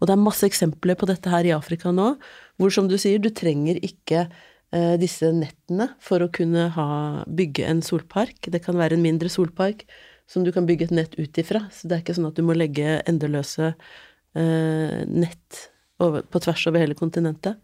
[0.00, 2.14] Og det er masse eksempler på dette her i Afrika nå,
[2.60, 6.88] hvor som du sier, du trenger ikke eh, disse nettene for å kunne ha,
[7.26, 8.50] bygge en solpark.
[8.52, 9.86] Det kan være en mindre solpark
[10.30, 11.66] som du kan bygge et nett ut ifra.
[11.72, 15.66] Så det er ikke sånn at du må legge endeløse eh, nett
[16.02, 17.60] over, på tvers over hele kontinentet.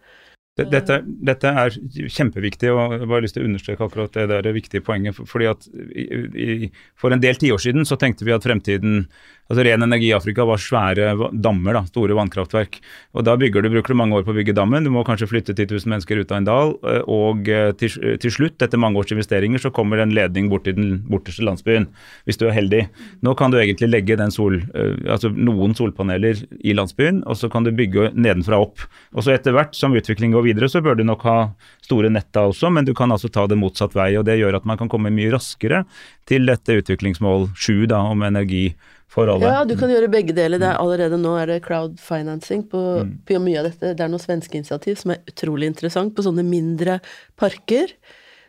[0.53, 1.73] Dette, dette, er
[2.13, 5.17] kjempeviktig, og jeg har bare lyst til å understreke akkurat det der viktige poenget.
[5.17, 9.07] fordi at i, For en del tiår siden så tenkte vi at fremtiden
[9.53, 11.13] altså Ren energi i Afrika var svære
[11.45, 12.79] dammer, da, store vannkraftverk.
[13.13, 15.29] og Da bygger du, bruker du mange år på å bygge dammen, du må kanskje
[15.29, 16.75] flytte 10 000 mennesker ut av en dal.
[17.13, 20.95] Og til, til slutt, etter mange års investeringer, så kommer en ledning bort til den
[21.11, 21.91] borteste landsbyen,
[22.25, 22.87] hvis du er heldig.
[23.23, 24.61] Nå kan du egentlig legge sol,
[25.05, 28.87] altså noen solpaneler i landsbyen, og så kan du bygge nedenfra opp.
[29.13, 31.37] Og så etter hvert som utvikling går videre, så bør du nok ha
[31.85, 34.15] store nett også, men du kan altså ta det motsatt vei.
[34.17, 35.83] og Det gjør at man kan komme mye raskere
[36.29, 38.71] til dette utviklingsmål 7 da, om energi
[39.13, 39.45] for alle.
[39.45, 40.61] Ja, du kan gjøre begge deler.
[40.61, 42.83] Det er allerede nå er det crowdfinancing på,
[43.29, 43.93] på mye av dette.
[43.93, 46.99] Det er noen svenske initiativ som er utrolig interessant på sånne mindre
[47.41, 47.93] parker.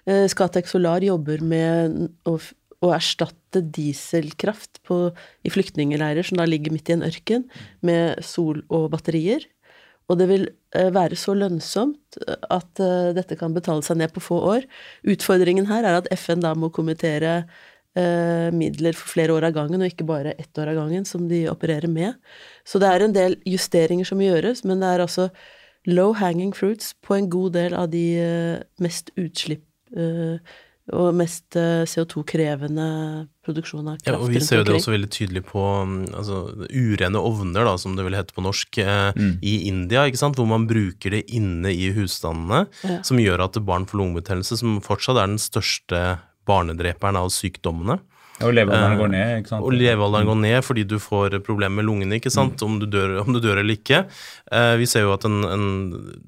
[0.07, 1.97] Eh, Scatec Solar jobber med
[2.29, 2.37] å,
[2.83, 5.05] å erstatte dieselkraft på,
[5.43, 7.47] i flyktningleirer som da ligger midt i en ørken,
[7.85, 9.45] med sol og batterier.
[10.11, 12.19] Og det vil eh, være så lønnsomt
[12.51, 14.67] at eh, dette kan betale seg ned på få år.
[15.07, 17.43] Utfordringen her er at FN da må kommentere
[17.95, 21.27] eh, midler for flere år av gangen, og ikke bare ett år av gangen, som
[21.29, 22.15] de opererer med.
[22.65, 25.29] Så det er en del justeringer som gjøres, men det er altså
[25.85, 29.65] low hanging fruits på en god del av de eh, mest utslipp
[29.97, 30.37] eh,
[30.91, 32.85] og mest eh, CO2-krevende
[33.43, 34.07] produksjon av kraft.
[34.09, 37.77] Ja, og vi ser jo det også veldig tydelig på mm, altså, urene ovner, da,
[37.79, 38.79] som det vil hete på norsk,
[39.13, 39.37] Mm.
[39.45, 40.35] i India, ikke sant?
[40.39, 43.01] hvor man bruker det inne i husstandene, Ja.
[43.03, 46.03] som gjør at barn får lungebetennelse, som fortsatt er den største
[46.47, 47.99] barnedreperen av sykdommene.
[48.43, 49.63] Og levealderen Eh, går ned, ikke sant.
[49.63, 52.65] Og levealderen går ned fordi du får problemer med lungene, ikke sant, Mm.
[52.67, 54.05] om, du dør, om du dør eller ikke.
[54.51, 56.23] Eh, vi ser jo at en, en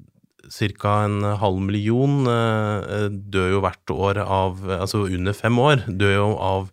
[0.48, 1.04] Ca.
[1.04, 6.28] en halv million eh, dør jo hvert år av Altså under fem år dør jo
[6.38, 6.68] av,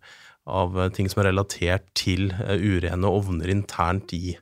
[0.45, 4.37] av ting som er relatert til urene ovner internt i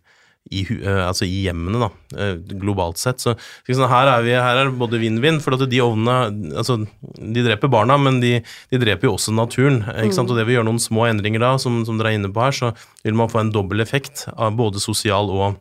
[0.51, 3.23] i, eh, altså i hjemmene, da, eh, globalt sett.
[3.23, 3.33] Så
[3.65, 6.81] ikke her, er vi, her er det både vinn-vinn, for at de ovnene altså,
[7.21, 8.37] De dreper barna, men de,
[8.71, 9.81] de dreper jo også naturen.
[10.03, 10.31] Ikke sant?
[10.31, 12.55] Og det vil gjøre noen små endringer da, som, som dere er inne på her,
[12.55, 12.73] så
[13.05, 15.59] vil man få en dobbel effekt av både sosial og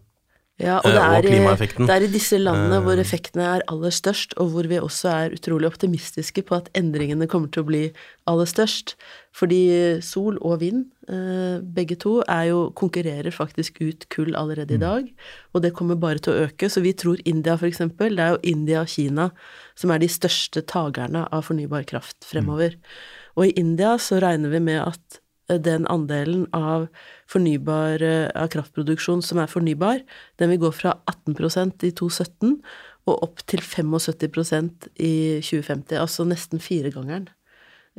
[0.61, 1.87] Ja, og eh, det er, i- klimaeffekten.
[1.88, 3.01] det er i disse landene hvor Eh.
[3.01, 7.49] effektene er aller størst, og hvor vi også er utrolig optimistiske på at endringene kommer
[7.51, 7.83] til å bli
[8.29, 8.94] aller størst.
[9.33, 9.61] Fordi
[10.03, 15.09] sol og vind, eh, begge to, jo, konkurrerer faktisk ut kull allerede i dag.
[15.55, 16.68] Og det kommer bare til å øke.
[16.68, 19.31] Så vi tror India, eksempel, det er jo India og Kina
[19.77, 22.75] som er de største tagerne av fornybar kraft fremover.
[23.37, 25.20] Og i India så regner vi med at
[25.59, 26.87] den andelen av
[27.31, 30.05] fornybar eh, av kraftproduksjon som er fornybar,
[30.39, 32.57] den vil gå fra 18% i 2017
[33.09, 37.29] og opp til 75% i 2050, altså nesten firegangeren.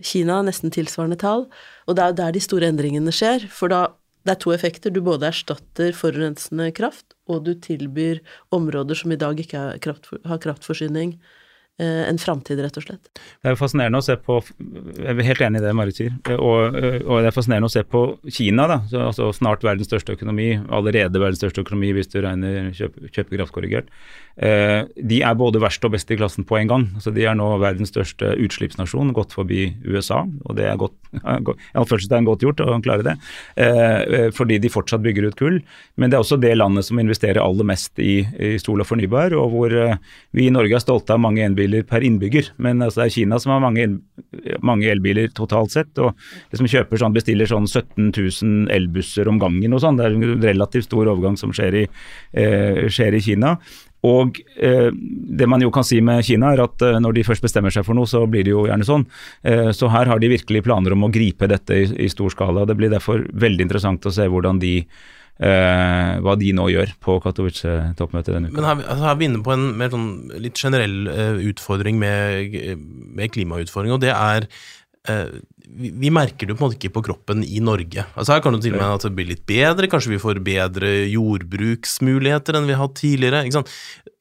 [0.02, 1.48] Kina har nesten tilsvarende tall,
[1.90, 3.90] og det er der de store endringene skjer, for da
[4.22, 4.94] det er to effekter.
[4.94, 8.22] Du både erstatter forurensende kraft, og du tilbyr
[8.54, 11.41] områder som i dag ikke har, kraft, har kraftforsyning, eh,
[11.82, 13.12] en framtid, rett og slett.
[13.14, 16.14] Det er jo fascinerende å se på Jeg er helt enig i det Marit sier.
[16.36, 18.80] Og, og det er fascinerende å se på Kina, da.
[18.92, 20.54] Så, altså snart verdens største økonomi.
[20.70, 23.90] Allerede verdens største økonomi hvis du regner kjøp, kjøpekraftkorrigert.
[24.38, 26.88] Eh, de er både verst og best i klassen på en gang.
[26.96, 30.24] Altså, de er nå verdens største utslippsnasjon, gått forbi USA.
[30.48, 30.96] Og det er godt,
[31.80, 33.16] anførselstegn godt gjort å klare det.
[33.60, 35.60] Eh, fordi de fortsatt bygger ut kull.
[36.00, 39.36] Men det er også det landet som investerer aller mest i, i sol og fornybar,
[39.38, 40.00] og hvor eh,
[40.38, 42.54] vi i Norge er stolte av mange elbiler per innbygger.
[42.62, 43.90] Men altså, det er Kina som har mange,
[44.64, 45.92] mange elbiler totalt sett.
[46.00, 46.16] og
[46.52, 50.00] det som kjøper sånn, bestiller sånn 17 000 elbusser om gangen og sånn.
[50.00, 51.88] Det er en relativt stor overgang som skjer i,
[52.34, 53.58] eh, skjer i Kina.
[54.08, 57.46] Og eh, det man jo kan si med Kina, er at eh, når de først
[57.46, 59.06] bestemmer seg for noe, så blir det jo gjerne sånn.
[59.46, 62.66] Eh, så her har de virkelig planer om å gripe dette i, i stor skala.
[62.70, 64.80] Det blir derfor veldig interessant å se hvordan de
[65.42, 68.58] eh, hva de nå gjør på Katowice-toppmøtet denne uka.
[68.58, 70.12] Men her, altså her er vi inne på en mer sånn
[70.44, 72.58] litt generell eh, utfordring med,
[73.18, 74.50] med klimautfordring, og det er
[75.02, 78.04] vi, vi merker det på en måte ikke på kroppen i Norge.
[78.14, 80.42] Altså Her kan det til og med at det blir litt bedre, kanskje vi får
[80.46, 83.44] bedre jordbruksmuligheter enn vi har hatt tidligere.
[83.46, 83.74] ikke sant?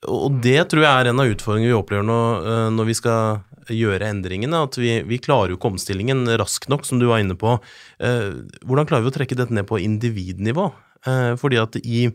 [0.09, 3.43] Og det tror jeg er en av utfordringene vi opplever nå eh, når vi skal
[3.71, 7.37] gjøre endringene, at vi, vi klarer jo ikke omstillingen raskt nok, som du var inne
[7.39, 7.59] på.
[8.03, 8.31] Eh,
[8.65, 10.71] hvordan klarer vi å trekke dette ned på individnivå?
[11.07, 12.09] Eh, fordi at i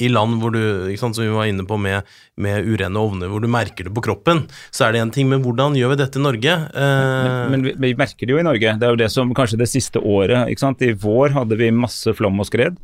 [0.00, 0.60] i land hvor du,
[1.00, 2.06] sant, som vi var inne på med,
[2.40, 4.44] med urene ovner, hvor du merker det på kroppen,
[4.74, 6.54] så er det en ting, men hvordan gjør vi dette i Norge?
[6.72, 8.76] Eh, Men vi, vi merker det jo i Norge.
[8.80, 10.48] Det er jo det som kanskje det siste året.
[10.50, 10.82] ikke sant?
[10.82, 12.78] I vår hadde vi masse flom og skred.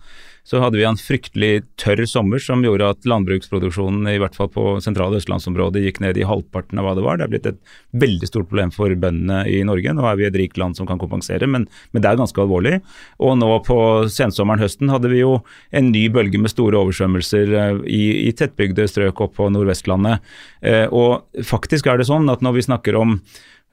[0.51, 4.65] Så hadde vi en fryktelig tørr sommer som gjorde at landbruksproduksjonen i hvert fall på
[4.83, 7.21] sentrale østlandsområdet gikk ned i halvparten av hva det var.
[7.21, 7.61] Det er blitt et
[8.03, 9.95] veldig stort problem for bøndene i Norge.
[9.95, 12.81] Nå er vi et rikt land som kan kompensere, men, men det er ganske alvorlig.
[13.23, 13.79] Og nå på
[14.11, 15.37] sensommeren høsten hadde vi jo
[15.71, 20.19] en ny bølge med store oversvømmelser eh, i, i tettbygde strøk opp på Nordvestlandet.
[20.67, 23.21] Eh, og faktisk er det sånn at når vi snakker om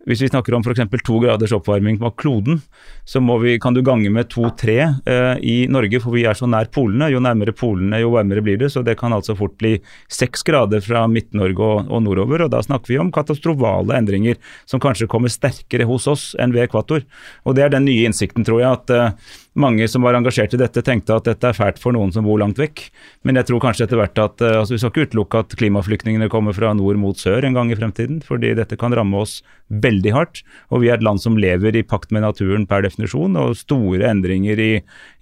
[0.05, 0.86] hvis vi snakker om f.eks.
[1.03, 2.62] to graders oppvarming på kloden,
[3.07, 6.69] så vi, kan du gange med to-tre eh, i Norge, for vi er så nær
[6.71, 7.10] polene.
[7.12, 8.69] Jo nærmere polene, jo varmere blir det.
[8.71, 9.73] Så det kan altså fort bli
[10.12, 12.45] seks grader fra Midt-Norge og, og nordover.
[12.45, 16.69] Og da snakker vi om katastrofale endringer som kanskje kommer sterkere hos oss enn ved
[16.69, 17.03] ekvator.
[17.43, 20.59] Og det er den nye innsikten, tror jeg, at eh, mange som var engasjert i
[20.61, 22.83] dette, tenkte at dette er fælt for noen som bor langt vekk.
[23.27, 26.55] Men jeg tror kanskje etter hvert at altså vi skal ikke utelukke at klimaflyktningene kommer
[26.55, 28.21] fra nord mot sør en gang i fremtiden.
[28.25, 29.39] Fordi dette kan ramme oss
[29.73, 30.43] veldig hardt.
[30.71, 33.37] Og vi er et land som lever i pakt med naturen per definisjon.
[33.41, 34.71] Og store endringer i,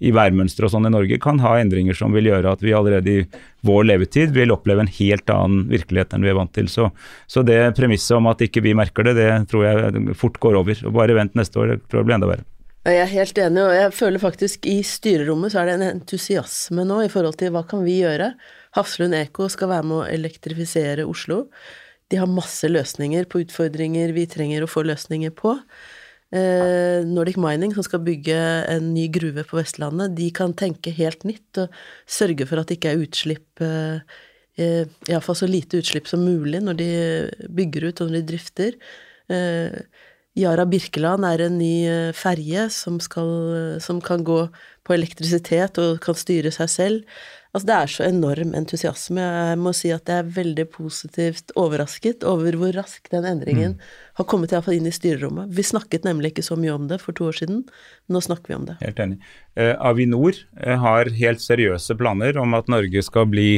[0.04, 3.14] i værmønstre og sånn i Norge kan ha endringer som vil gjøre at vi allerede
[3.14, 3.24] i
[3.66, 6.68] vår levetid vil oppleve en helt annen virkelighet enn vi er vant til.
[6.70, 6.90] Så,
[7.26, 10.84] så det premisset om at ikke vi merker det, det tror jeg fort går over.
[10.86, 12.46] Og bare vent neste år, det tror jeg blir enda verre.
[12.86, 16.84] Jeg er helt enig, og jeg føler faktisk i styrerommet så er det en entusiasme
[16.86, 18.28] nå i forhold til hva kan vi gjøre.
[18.78, 21.48] Hafslund Eko skal være med å elektrifisere Oslo.
[22.06, 25.56] De har masse løsninger på utfordringer vi trenger å få løsninger på.
[26.30, 28.38] Eh, Nordic Mining, som skal bygge
[28.70, 31.74] en ny gruve på Vestlandet, de kan tenke helt nytt og
[32.06, 34.18] sørge for at det ikke er utslipp eh,
[34.62, 36.90] eh Iallfall så lite utslipp som mulig når de
[37.50, 38.78] bygger ut og når de drifter.
[40.36, 44.42] Yara Birkeland er en ny eh, ferje som, eh, som, kan gå
[44.84, 47.18] på elektrisitet og kan styre seg selv.
[47.56, 49.22] Altså, det er så enorm entusiasme.
[49.22, 53.86] Jeg må si at jeg er veldig positivt overrasket over hvor raskt den endringen mm.
[54.20, 55.48] har kommet iallfall inn i styrerommet.
[55.56, 57.64] Vi snakket nemlig ikke så mye om det for to år siden.
[58.12, 58.76] Nå snakker vi om det.
[58.84, 59.16] Helt enig.
[59.56, 63.48] Eh, Avinor eh, har helt seriøse planer om at Norge skal bli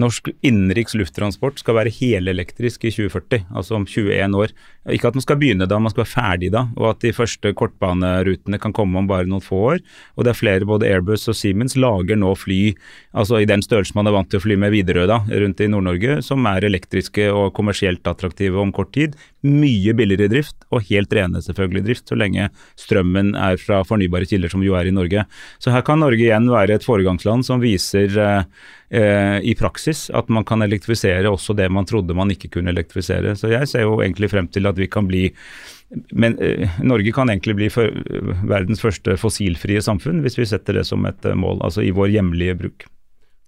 [0.00, 4.54] Norsk innenriks lufttransport skal være helelektrisk i 2040, altså om 21 år.
[4.94, 7.52] Ikke at man skal begynne da, man skal være ferdig da, og at de første
[7.58, 9.82] kortbanerutene kan komme om bare noen få år.
[10.16, 12.60] Og det er flere, både Airbus og Siemens lager nå fly
[13.12, 16.20] altså i den størrelsen man er vant til å fly med Widerøe rundt i Nord-Norge,
[16.24, 19.18] som er elektriske og kommersielt attraktive om kort tid.
[19.42, 22.46] Mye billigere drift, og helt rene selvfølgelig drift, så lenge
[22.78, 25.24] strømmen er fra fornybare kilder, som jo er i Norge.
[25.58, 28.44] Så her kan Norge igjen være et foregangsland som viser eh,
[28.94, 33.34] eh, i praksis at man kan elektrifisere også det man trodde man ikke kunne elektrifisere.
[33.34, 35.28] Så jeg ser jo egentlig frem til at vi kan bli
[36.14, 37.90] men eh, Norge kan egentlig bli for,
[38.48, 42.14] verdens første fossilfrie samfunn hvis vi setter det som et eh, mål, altså i vår
[42.14, 42.86] hjemlige bruk.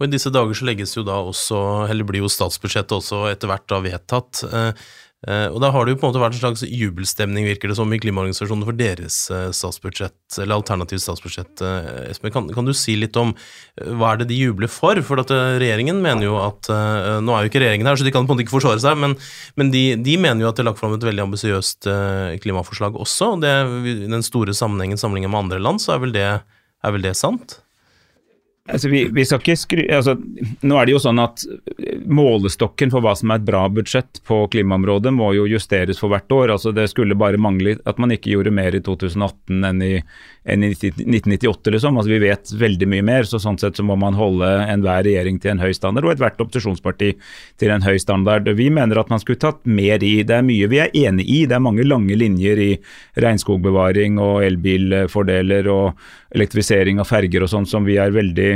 [0.03, 3.49] Og I disse dager så legges jo da også, eller blir jo statsbudsjettet også etter
[3.49, 4.43] hvert da vedtatt.
[4.51, 4.83] Eh, Eh,
[5.25, 7.93] og da har det jo på en måte vært en slags jubelstemning, virker det som,
[7.95, 11.63] i klimaorganisasjonene for deres eh, statsbudsjett, eller alternativt statsbudsjett.
[11.65, 13.33] Eh, Espen, kan, kan, du si litt om
[13.81, 15.01] hva er det de jubler for?
[15.07, 16.69] For at regjeringen mener jo at
[17.25, 18.99] Nå er jo ikke regjeringen her, så de kan på en måte ikke forsvare seg,
[19.01, 19.17] men,
[19.61, 21.89] men de, de, mener jo at de er lagt fram et veldig ambisiøst
[22.45, 23.35] klimaforslag også.
[23.35, 23.53] og det,
[23.91, 26.29] I den store sammenhengen sammenlignet med andre land, så er vel det,
[26.85, 27.59] er vel det sant?
[28.73, 29.83] Altså, vi, vi, skal ikke skry...
[29.93, 30.15] Altså,
[30.65, 31.43] nå er det jo sånn at
[32.09, 36.33] Målestokken for hva som er et bra budsjett på klimaområdet må jo justeres for hvert
[36.33, 36.55] år.
[36.55, 39.91] Altså, det skulle bare mangle at man ikke gjorde mer i 2018 enn i,
[40.49, 41.75] enn i 1998.
[41.75, 42.01] Liksom.
[42.01, 45.43] Altså, vi vet veldig mye mer, så sånn sett så må man holde enhver regjering
[45.45, 47.13] til en høy standard, og ethvert opposisjonsparti
[47.61, 48.49] til en høy standard.
[48.49, 50.15] Vi mener at man skulle tatt mer i.
[50.25, 51.43] Det er mye vi er enig i.
[51.45, 52.73] Det er mange lange linjer i
[53.21, 58.54] regnskogbevaring og elbilfordeler og elektrifisering av ferger og sånn som vi er veldig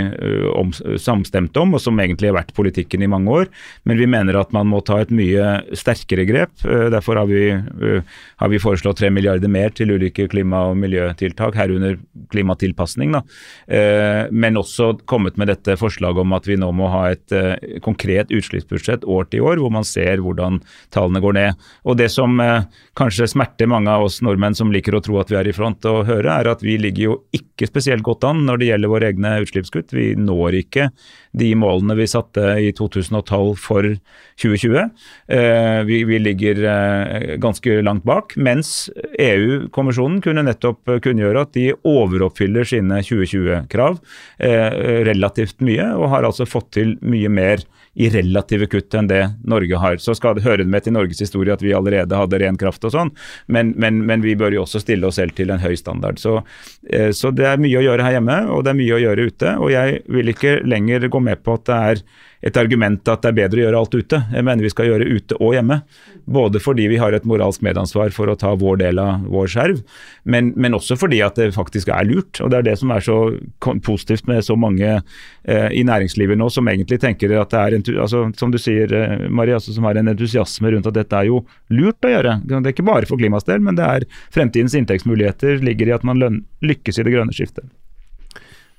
[0.55, 3.51] om, samstemte om, og som egentlig har vært politikken i mange år.
[3.89, 6.55] Men vi mener at man må ta et mye sterkere grep.
[6.65, 10.79] Uh, derfor har vi, uh, har vi foreslått tre milliarder mer til ulike klima- og
[10.81, 11.99] miljøtiltak, herunder
[12.33, 13.15] klimatilpasning.
[13.15, 13.23] Da.
[14.35, 17.33] Men også kommet med dette forslaget om at vi nå må ha et
[17.85, 20.61] konkret utslippsbudsjett år til år, hvor man ser hvordan
[20.95, 21.69] tallene går ned.
[21.85, 22.37] Og Det som
[22.99, 25.85] kanskje smerter mange av oss nordmenn som liker å tro at vi er i front,
[25.89, 29.11] å høre, er at vi ligger jo ikke spesielt godt an når det gjelder våre
[29.13, 29.88] egne utslippskutt.
[29.94, 30.88] Vi når ikke
[31.38, 33.87] de målene vi satte i 2012 for
[34.42, 34.90] 2020.
[35.27, 41.72] Eh, vi, vi ligger eh, ganske langt bak, mens EU-kommisjonen kunne nettopp kunngjøre at de
[41.83, 43.98] overoppfyller sine 2020-krav
[44.38, 47.66] eh, relativt mye, og har altså fått til mye mer
[47.98, 49.96] i relative kutt enn det Norge har.
[49.98, 52.94] Så skal det høre med til Norges historie at vi allerede hadde ren kraft og
[52.94, 53.11] sånn,
[53.51, 56.20] men, men, men, vi bør jo også stille oss selv til en høy standard.
[56.22, 56.37] Så,
[57.16, 59.55] så det er mye å gjøre her hjemme, og det er mye å gjøre ute.
[59.59, 62.03] Og jeg vil ikke lenger gå med på at det er
[62.49, 64.21] et argument at det er bedre å gjøre alt ute.
[64.31, 65.81] Jeg mener vi skal gjøre ute og hjemme.
[66.29, 69.81] Både fordi vi har et moralsk medansvar for å ta vår del av vår skjerv,
[70.29, 72.38] men, men også fordi at det faktisk er lurt.
[72.45, 73.19] Og det er det som er så
[73.87, 78.27] positivt med så mange eh, i næringslivet nå som egentlig tenker at det er, altså,
[78.38, 81.43] som du sier eh, Marie, altså, som har en entusiasme rundt at dette er jo
[81.75, 82.38] lurt å gjøre.
[82.45, 86.07] Det er ikke bare for klimas del, men det er fremtidens inntektsmuligheter ligger i at
[86.07, 87.67] man lykkes i det grønne skiftet.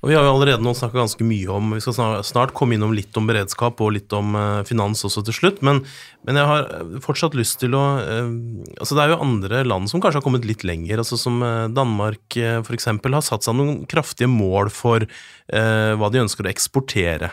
[0.00, 2.94] Og Vi har jo allerede nå snakka ganske mye om Vi skal snart komme innom
[2.96, 5.82] litt om beredskap og litt om uh, finans også til slutt, men,
[6.24, 6.70] men, jeg har
[7.04, 8.32] fortsatt lyst til å uh,
[8.80, 11.40] Altså Det er jo andre land som kanskje har kommet litt lenger, altså som
[11.76, 12.88] Danmark uh, f.eks.
[12.88, 15.06] har satt seg noen kraftige mål for
[15.50, 17.26] hva de ønsker å eksportere.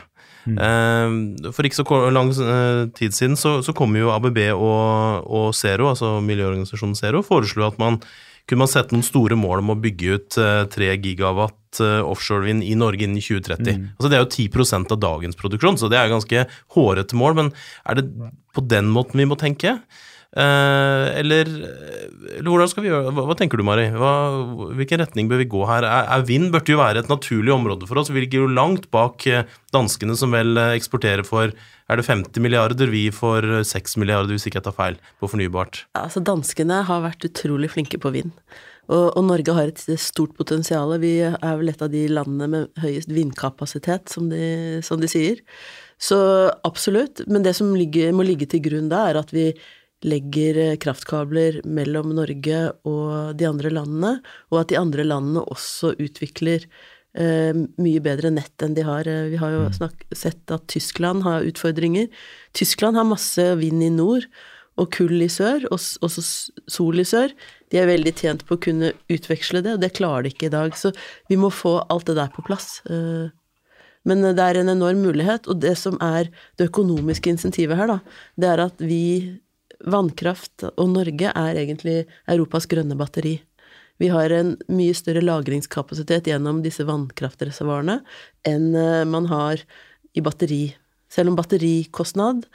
[0.50, 1.52] Mm.
[1.54, 2.32] For ikke så lang
[2.98, 7.78] tid siden så, så kom jo ABB og, og Zero, altså miljøorganisasjonen Zero, foreslo at
[7.78, 8.00] man
[8.50, 10.39] kunne man sette noen store mål om å bygge ut
[10.74, 13.78] tre gigawatt offshorevind i Norge innen 2030.
[13.78, 13.88] Mm.
[13.97, 16.45] Altså Det er jo 10 prosent av dagens produksjon, så det er ganske
[16.76, 17.39] hårete mål.
[17.41, 17.55] Men
[17.86, 18.07] er det
[18.55, 19.78] på den måten vi må tenke?
[20.38, 23.88] Eh, eller, eller, hvordan skal vi gjøre Hva, hva tenker du, Mari?
[23.95, 24.11] Hva,
[24.76, 25.88] hvilken retning bør vi gå her?
[25.88, 28.11] Er, er vind burde jo være et naturlig område for oss.
[28.11, 29.24] Vi ligger jo langt bak
[29.74, 31.55] danskene, som vel eksporterer for
[31.88, 35.86] er det 50 milliarder, vi får 6 milliarder, hvis ikke jeg tar feil, på fornybart.
[35.95, 38.34] Altså, danskene har vært utrolig flinke på vind.
[38.88, 40.94] Og, og, Norge har et stort potensial.
[41.04, 45.42] Vi er vel et av de landene med høyest vindkapasitet, som de, som de sier.
[46.00, 46.20] Så
[46.68, 47.26] absolutt.
[47.28, 49.50] Men det som ligger, må ligge til grunn da, er at vi
[50.06, 54.20] legger kraftkabler mellom Norge og de andre landene,
[54.54, 56.68] og at de andre landene også utvikler
[57.18, 59.08] Eh, mye bedre nett enn de har.
[59.32, 59.74] Vi har jo mm.
[59.80, 62.12] snakk, sett at Tyskland har utfordringer.
[62.58, 64.28] Tyskland har masse vind i nord
[64.78, 66.24] og kull i sør, og også
[66.70, 67.34] sol i sør.
[67.72, 70.54] De er veldig tjent på å kunne utveksle det, og det klarer de ikke i
[70.54, 70.78] dag.
[70.78, 70.94] Så
[71.32, 72.80] vi må få alt det der på plass.
[72.90, 73.28] Eh,
[74.08, 78.00] men det er en enorm mulighet, og det som er det økonomiske insentivet her, da,
[78.40, 79.04] det er at vi,
[79.84, 82.00] vannkraft og Norge, er egentlig
[82.30, 83.36] Europas grønne batteri.
[83.98, 88.00] Vi har en mye større lagringskapasitet gjennom disse vannkraftreservoarene
[88.46, 89.64] enn eh, man har
[90.18, 90.76] i batteri.
[91.10, 92.46] Selv om batterikostnad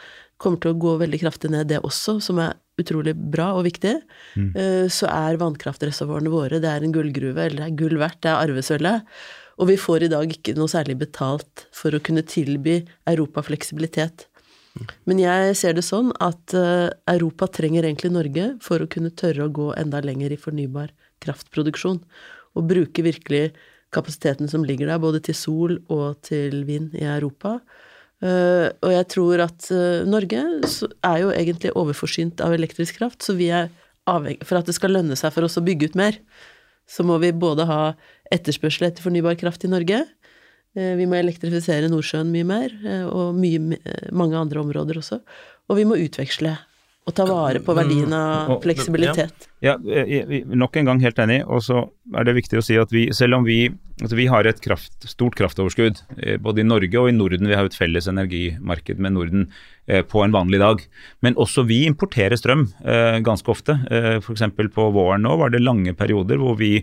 [0.42, 3.94] kommer til å gå veldig kraftig ned, det også, som er utrolig bra og viktig,
[4.34, 4.50] mm.
[4.58, 8.32] Eh, så er vannkraftreservoarene våre det er en gullgruve, eller det er gull verdt, det
[8.32, 9.14] er arvesølvet.
[9.60, 12.80] Og vi får i dag ikke noe særlig betalt for å kunne tilby
[13.10, 14.26] Europa fleksibilitet.
[14.72, 14.86] Mm.
[15.10, 19.46] Men jeg ser det sånn at eh, Europa trenger egentlig Norge for å kunne tørre
[19.46, 22.00] å gå enda lenger i fornybar kraftproduksjon.
[22.56, 23.52] Og bruke virkelig
[23.92, 27.58] kapasiteten som ligger der, både til sol og til vind i Europa.
[28.22, 33.34] Uh, og jeg tror at uh, Norge er jo egentlig overforsynt av elektrisk kraft, så
[33.34, 33.72] vi er
[34.06, 36.18] avhengig For at det skal lønne seg for oss å bygge ut mer,
[36.86, 37.80] så må vi både ha
[38.34, 42.76] etterspørsel etter fornybar kraft i Norge, uh, vi må elektrifisere Nordsjøen mye mer,
[43.10, 43.80] og mye,
[44.14, 45.18] mange andre områder også,
[45.66, 46.54] og vi må utveksle
[47.02, 49.48] og ta vare på verdien av fleksibilitet.
[49.62, 50.22] Ja, ja,
[50.54, 51.40] nok en gang helt enig.
[51.50, 51.80] Og så
[52.14, 53.64] er det viktig å si at vi, selv om vi,
[53.98, 57.58] altså vi har et kraft, stort kraftoverskudd, eh, både i Norge og i Norden, vi
[57.58, 59.48] har et felles energimarked med Norden
[59.90, 60.84] eh, på en vanlig dag.
[61.26, 63.80] Men også vi importerer strøm eh, ganske ofte.
[63.90, 64.46] Eh, F.eks.
[64.74, 66.76] på våren nå var det lange perioder hvor, vi,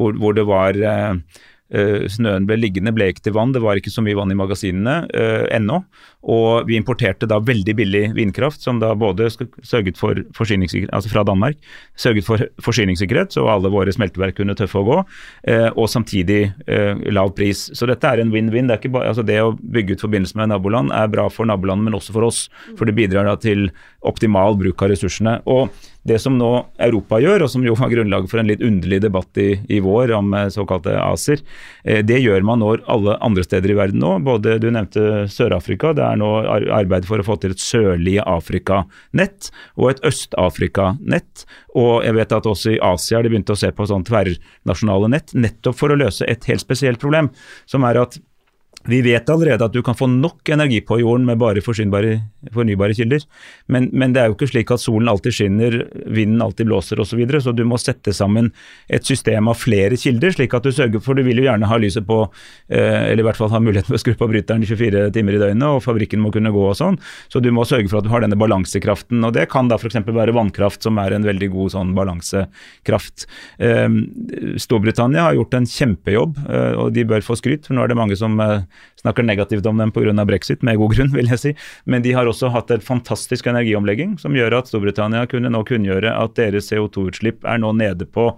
[0.00, 1.14] hvor, hvor det var Eh,
[1.66, 5.00] snøen ble liggende, ble ikke til vann, det var ikke så mye vann i magasinene
[5.10, 5.80] uh, ennå.
[6.26, 11.22] Og vi importerte da veldig billig vindkraft, som da både sørget for forsyningssikkerhet, altså fra
[11.26, 11.58] Danmark,
[11.98, 16.40] sørget for forsyningssikkerhet, så alle våre smelteverk kunne tøffe å gå, uh, og samtidig
[16.70, 17.66] uh, lav pris.
[17.74, 18.70] Så dette er en win-win.
[18.70, 22.14] Det, altså det å bygge ut forbindelse med naboland er bra for nabolandet, men også
[22.16, 22.46] for oss.
[22.78, 23.68] For det bidrar da til
[24.06, 25.40] optimal bruk av ressursene.
[25.46, 25.74] og
[26.06, 26.50] det som nå
[26.82, 30.12] Europa gjør, og som jo var grunnlaget for en litt underlig debatt i, i vår
[30.16, 34.16] om eh, såkalte ACER, eh, det gjør man når alle andre steder i verden nå.
[34.26, 35.92] Både Du nevnte Sør-Afrika.
[35.96, 36.30] Det er nå
[36.74, 41.46] arbeid for å få til et sørlige Afrika-nett og et Øst-Afrika-nett.
[41.78, 45.12] Og jeg vet at også i Asia har de begynt å se på sånn tverrnasjonale
[45.12, 47.30] nett, nettopp for å løse et helt spesielt problem,
[47.70, 48.18] som er at
[48.86, 53.24] vi vet allerede at du kan få nok energi på jorden med bare fornybare, kilder,
[53.72, 57.16] men, men, det er jo ikke slik at solen alltid skinner, vinden alltid blåser osv.,
[57.16, 58.50] så, videre, så du må sette sammen
[58.92, 61.78] et system av flere kilder, slik at du sørger for Du vil jo gjerne ha
[61.80, 62.18] lyset på,
[62.68, 65.40] eh, eller i hvert fall ha muligheten for å skru på bryteren 24 timer i
[65.40, 66.98] døgnet, og fabrikken må kunne gå og sånn,
[67.32, 69.24] så du må sørge for at du har denne balansekraften.
[69.24, 69.98] og Det kan da f.eks.
[70.04, 73.26] være vannkraft, som er en veldig god sånn balansekraft.
[73.58, 73.88] Eh,
[74.60, 77.98] Storbritannia har gjort en kjempejobb, eh, og de bør få skryt, for nå er det
[77.98, 78.36] mange som
[79.00, 80.24] snakker negativt om dem pga.
[80.24, 81.54] brexit, med god grunn, vil jeg si.
[81.84, 86.12] Men de har også hatt en fantastisk energiomlegging som gjør at Storbritannia kunne nå kunngjøre
[86.12, 88.32] at deres CO2-utslipp er nå nede på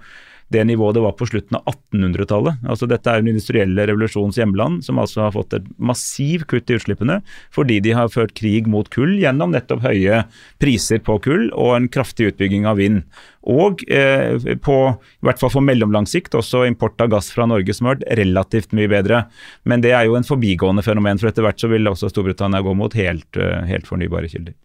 [0.52, 2.62] det nivået det var på slutten av 1800-tallet.
[2.68, 6.78] Altså Dette er den industrielle revolusjons hjemland, som altså har fått et massiv kutt i
[6.78, 7.20] utslippene
[7.54, 10.22] fordi de har ført krig mot kull gjennom nettopp høye
[10.62, 13.02] priser på kull og en kraftig utbygging av vind.
[13.48, 17.74] Og eh, på, i hvert fall for mellomlang sikt også import av gass fra Norge,
[17.76, 19.24] som har vært relativt mye bedre.
[19.68, 22.76] Men det er jo en forbigående fenomen, for etter hvert så vil også Storbritannia gå
[22.76, 24.56] mot helt, eh, helt fornybare kilder.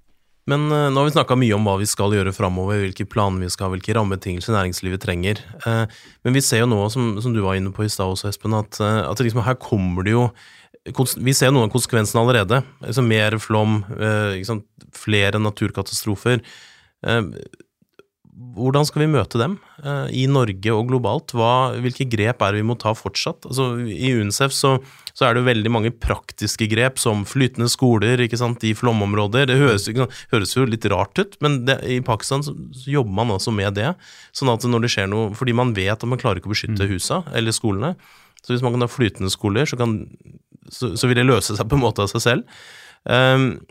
[0.50, 3.46] Men uh, nå har vi snakka mye om hva vi skal gjøre framover, hvilke planer
[3.46, 5.40] vi skal ha, hvilke rammebetingelser næringslivet trenger.
[5.64, 5.86] Uh,
[6.28, 8.56] men vi ser jo nå, som, som, du var inne på i stad også, Espen,
[8.58, 10.28] at, uh, at liksom her kommer det jo
[11.24, 12.58] Vi ser noen av konsekvensene allerede.
[12.84, 13.78] Altså mer flom,
[14.92, 16.42] flere naturkatastrofer.
[18.58, 19.56] Hvordan skal vi møte dem
[20.12, 21.32] i Norge og globalt?
[21.32, 23.48] Hva, hvilke grep er det vi må ta fortsatt?
[23.48, 24.74] Altså, I UNICEF så
[25.14, 29.46] så er det jo veldig mange praktiske grep, som flytende skoler ikke sant, i flomområder.
[29.52, 29.86] Det høres,
[30.32, 33.78] høres jo litt rart ut, men det, i Pakistan så, så, jobber man altså med
[33.78, 33.92] det.
[34.34, 36.88] Sånn at når det skjer noe Fordi man vet at man klarer ikke å beskytte
[36.88, 36.96] mm.
[36.96, 37.94] husa eller skolene.
[38.42, 40.00] Så hvis man kan ha flytende skoler, så, kan,
[40.74, 42.60] så, så vil det løse seg på en måte av seg selv.
[43.06, 43.62] Um,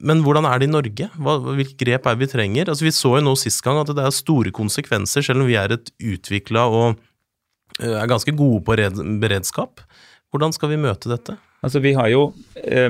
[0.00, 1.08] men hvordan er det i Norge?
[1.18, 2.70] Hva, hvilke grep er det vi trenger?
[2.70, 5.58] Altså, vi så jo nå sist gang at det er store konsekvenser, selv om vi
[5.58, 6.94] er et utvikla og
[7.82, 8.78] uh, er ganske gode på
[9.20, 9.82] beredskap.
[10.32, 11.36] Hvordan skal vi møte dette?
[11.62, 12.22] Altså Vi har jo
[12.56, 12.88] eh,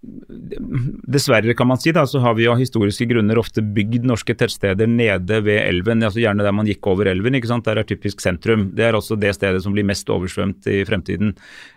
[0.00, 4.88] Dessverre, kan man si, da, så har vi av historiske grunner ofte bygd norske tettsteder
[4.88, 6.00] nede ved elven.
[6.06, 7.36] altså Gjerne der man gikk over elven.
[7.36, 7.66] ikke sant?
[7.68, 8.70] Der er typisk sentrum.
[8.76, 11.34] Det er også det stedet som blir mest oversvømt i fremtiden.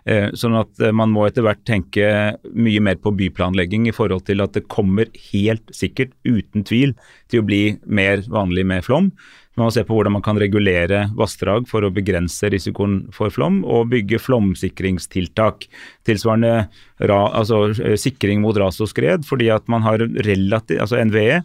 [0.08, 2.08] Eh, sånn at eh, man må etter hvert tenke
[2.48, 6.96] mye mer på byplanlegging i forhold til at det kommer helt sikkert, uten tvil,
[7.28, 9.12] til å bli mer vanlig med flom.
[9.54, 13.60] Man må se på hvordan man kan regulere vassdrag for å begrense risikoen for flom,
[13.62, 15.68] og bygge flomsikringstiltak.
[16.06, 16.66] Tilsvarende
[17.00, 21.42] ra, altså, eh, sikring mot ras og skred, fordi at man har relativt Altså NVE,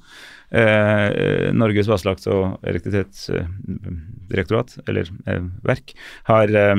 [0.51, 5.93] eh, Norges vassdrags- og elektrisitetsdirektorat, eller eh, verk,
[6.29, 6.75] har eh,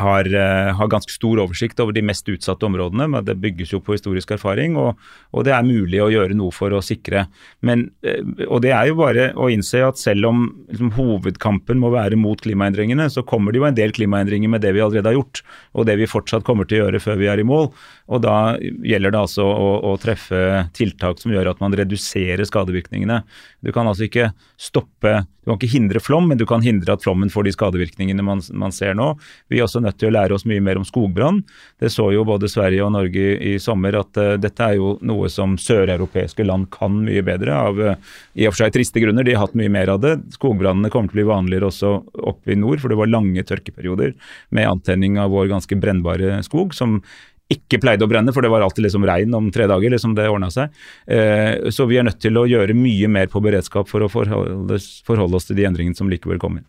[0.00, 3.08] har, uh, har, ganske stor oversikt over de mest utsatte områdene.
[3.12, 4.98] men Det bygges jo på historisk erfaring, og,
[5.32, 7.26] og det er mulig å gjøre noe for å sikre.
[7.60, 11.92] Men, uh, og det er jo bare å innse at selv om liksom, hovedkampen må
[11.94, 15.18] være mot klimaendringene, så kommer det jo en del klimaendringer med det vi allerede har
[15.18, 15.42] gjort,
[15.74, 17.70] og det vi fortsatt kommer til å gjøre før vi er i mål.
[18.08, 23.20] Og da gjelder det altså å, å treffe tiltak som gjør at man reduserer skadevirkningene.
[23.64, 24.30] Du kan altså ikke
[24.60, 28.24] stoppe Du kan ikke hindre flom, men du kan hindre at flommen får de skadevirkningene
[28.24, 29.14] man, man ser nå.
[29.48, 31.42] Vi er også nødt til å lære oss mye mer om skogbrann.
[31.80, 35.30] Det så jo både Sverige og Norge i, sommer at uh, dette er jo noe
[35.32, 37.94] som søreuropeiske land kan mye bedre av uh,
[38.38, 39.26] i og for seg triste grunner.
[39.26, 40.16] De har hatt mye mer av det.
[40.36, 41.94] Skogbrannene kommer til å bli vanligere også
[42.32, 44.14] oppe i nord, for det var lange tørkeperioder
[44.54, 47.00] med antenning av vår ganske brennbare skog, som
[47.48, 49.90] ikke pleide å brenne, for det var alltid liksom regn om tre dager.
[49.90, 50.68] liksom Det seg.
[51.06, 55.36] Eh, så vi er nødt til å gjøre mye mer på beredskap for å forholde
[55.36, 56.62] oss til de endringene som likevel kommer.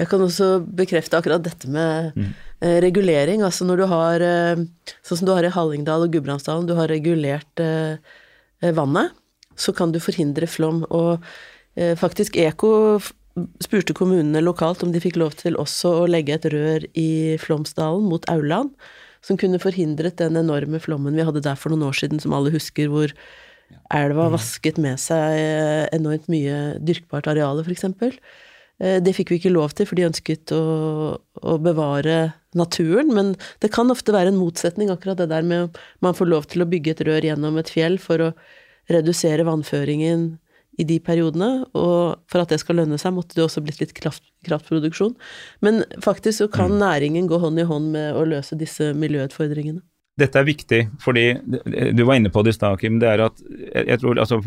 [0.00, 2.28] Jeg kan også bekrefte akkurat dette med mm.
[2.64, 3.44] eh, regulering.
[3.44, 4.62] Altså når du har eh,
[5.04, 8.00] Sånn som du har i Hallingdal og Gudbrandsdalen, du har regulert eh,
[8.62, 9.12] eh, vannet,
[9.58, 10.82] så kan du forhindre flom.
[10.88, 11.20] Og
[11.76, 12.72] eh, faktisk Eko
[13.64, 18.08] spurte kommunene lokalt om de fikk lov til også å legge et rør i Flåmsdalen
[18.08, 18.72] mot Auland
[19.22, 22.52] som kunne forhindret den enorme flommen vi hadde der for noen år siden, som alle
[22.54, 23.12] husker, hvor
[23.94, 24.34] elva mm.
[24.34, 27.86] vasket med seg eh, enormt mye dyrkbart areale, f.eks.
[28.82, 30.62] Eh, det fikk vi ikke lov til, for de ønsket å,
[31.20, 33.12] å, bevare naturen.
[33.14, 36.64] Men det kan ofte være en motsetning, akkurat det der med man får lov til
[36.64, 38.32] å bygge et rør gjennom et fjell for å
[38.90, 40.32] redusere vannføringen
[40.80, 43.92] i de periodene, og for at det skal lønne seg, måtte det også blitt litt
[43.94, 45.12] kraft, kraftproduksjon.
[45.60, 46.78] Men faktisk så kan mm.
[46.80, 49.82] næringen gå hånd i hånd med å løse disse miljøutfordringene.
[50.20, 51.26] Dette er viktig, fordi
[51.96, 52.98] du var inne på det i stad, Kim.
[53.00, 53.38] Det er at
[53.72, 54.40] jeg tror altså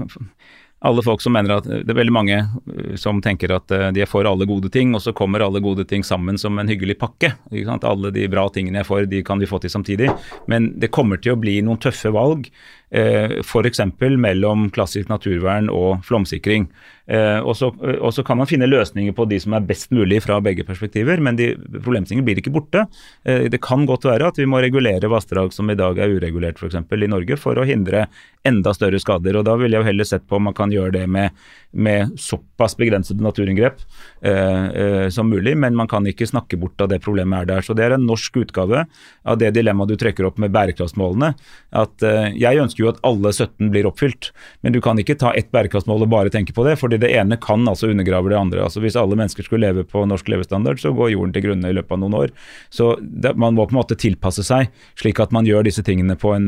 [0.86, 4.04] alle folk som mener at Det er veldig mange uh, som tenker at uh, de
[4.06, 7.00] er for alle gode ting, og så kommer alle gode ting sammen som en hyggelig
[7.02, 7.34] pakke.
[7.76, 10.10] Alle de bra tingene jeg får, de kan vi få til samtidig.
[10.52, 12.50] Men det kommer til å bli noen tøffe valg
[12.85, 13.82] Eh, F.eks.
[14.00, 16.70] mellom klassisk naturvern og flomsikring.
[17.06, 20.66] Eh, og så, kan man finne løsninger på de som er best mulig fra begge
[20.66, 22.86] perspektiver, men de, problemstillingen blir ikke borte.
[23.24, 26.62] Eh, det kan godt være at vi må regulere vassdrag som i dag er uregulert
[26.62, 26.80] f.eks.
[26.82, 28.08] i Norge, for å hindre
[28.46, 29.38] enda større skader.
[29.38, 31.46] og Da ville jeg jo heller sett på om man kan gjøre det med,
[31.76, 33.82] med såpass begrensede naturinngrep
[34.22, 37.66] eh, eh, som mulig, men man kan ikke snakke bort av det problemet er der.
[37.66, 38.86] Så Det er en norsk utgave
[39.24, 41.34] av det dilemmaet du trekker opp med bærekraftsmålene.
[41.72, 44.32] at eh, Jeg ønsker jo at alle 17 blir oppfylt,
[44.64, 46.78] men du kan ikke ta ett bærekraftsmål og bare tenke på det.
[46.80, 48.64] fordi det ene kan altså undergrave det andre.
[48.64, 51.76] Altså Hvis alle mennesker skulle leve på norsk levestandard, så går jorden til grunne i
[51.76, 52.32] løpet av noen år.
[52.70, 56.16] Så det, Man må på en måte tilpasse seg, slik at man gjør disse tingene
[56.16, 56.48] på en,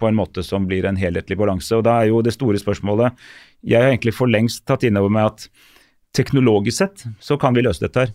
[0.00, 1.76] på en måte som blir en helhetlig balanse.
[1.76, 3.12] Og da er jo det store spørsmålet
[3.64, 5.48] Jeg har egentlig for lengst tatt inn over meg at
[6.14, 8.12] teknologisk sett så kan vi løse dette her.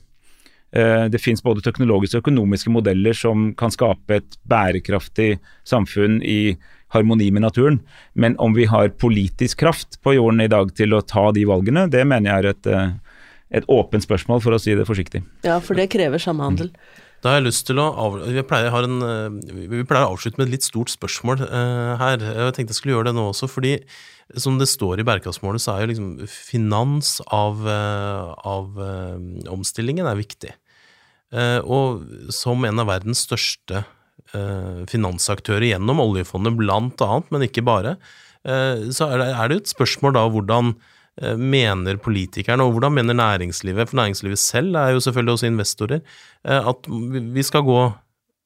[0.71, 6.55] Eh, det finnes både teknologiske og økonomiske modeller som kan skape et bærekraftig samfunn i
[6.93, 7.79] harmoni med naturen.
[8.13, 11.87] Men om vi har politisk kraft på jorden i dag til å ta de valgene,
[11.89, 12.89] det mener jeg er et, eh,
[13.61, 15.23] et åpent spørsmål, for å si det forsiktig.
[15.43, 16.69] Ja, for det krever samhandel.
[17.19, 20.37] Da har jeg lyst til å av, vi, pleier, en, eh, vi, pleier, å avslutte
[20.39, 22.17] med et litt stort spørsmål uh, her.
[22.21, 23.73] Jeg tenkte jeg skulle gjøre det nå også, fordi
[24.37, 29.17] som det står i bærekraftsmålet, så er jo liksom finans av, uh, av uh,
[29.51, 30.55] omstillingen er viktig.
[31.29, 33.83] og som en av verdens største
[34.89, 37.91] finansaktører gjennom oljefondet, blant annet, men ikke bare,
[38.41, 40.73] så er det, jo et spørsmål da hvordan
[41.19, 45.99] Eh, mener politikerne, og hvordan mener næringslivet, for næringslivet selv er jo selvfølgelig også investorer,
[46.45, 46.87] eh, at
[47.33, 47.91] vi skal gå,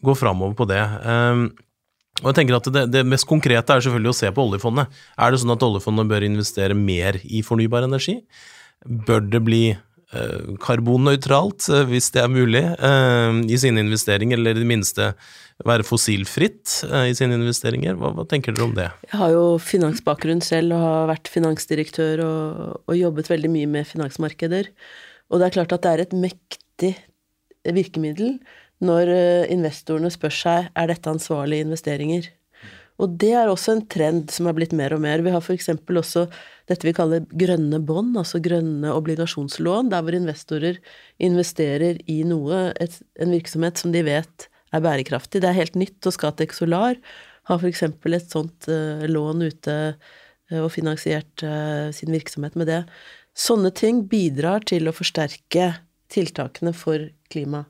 [0.04, 0.82] gå framover på det.
[2.20, 5.00] Eh, og jeg tenker at det, det, mest konkrete er selvfølgelig å se på oljefondet.
[5.18, 8.20] Er det sånn at oljefondet bør investere mer i fornybar energi?
[8.84, 14.64] Bør det bli eh, karbonnøytralt, eh, hvis det er mulig, i sine investeringer, eller i
[14.64, 15.14] det minste
[15.64, 17.96] være fossilfritt i sine investeringer.
[18.00, 18.90] Hva, hva, tenker dere om det?
[19.06, 23.88] Jeg har jo finansbakgrunn selv og har vært finansdirektør og, og, jobbet veldig mye med
[23.88, 24.72] finansmarkeder.
[25.30, 26.92] Og det er klart at det er et mektig
[27.64, 28.40] virkemiddel
[28.84, 29.10] når
[29.54, 32.28] investorene spør seg er dette ansvarlige investeringer.
[33.02, 35.24] Og det er også en trend som er blitt mer og mer.
[35.26, 35.72] Vi har f.eks.
[35.74, 36.28] også
[36.70, 40.78] dette vi kaller grønne bånd, altså grønne obligasjonslån, der hvor investorer
[41.24, 45.42] investerer i noe, et, en virksomhet som de vet er bærekraftig.
[45.42, 47.00] Det er helt nytt, og Scatec Solar
[47.50, 47.84] har f.eks.
[47.90, 52.84] et sånt uh, lån ute uh, og finansiert uh, sin virksomhet med det.
[53.34, 55.74] Sånne ting bidrar til å forsterke
[56.14, 57.66] tiltakene for klima.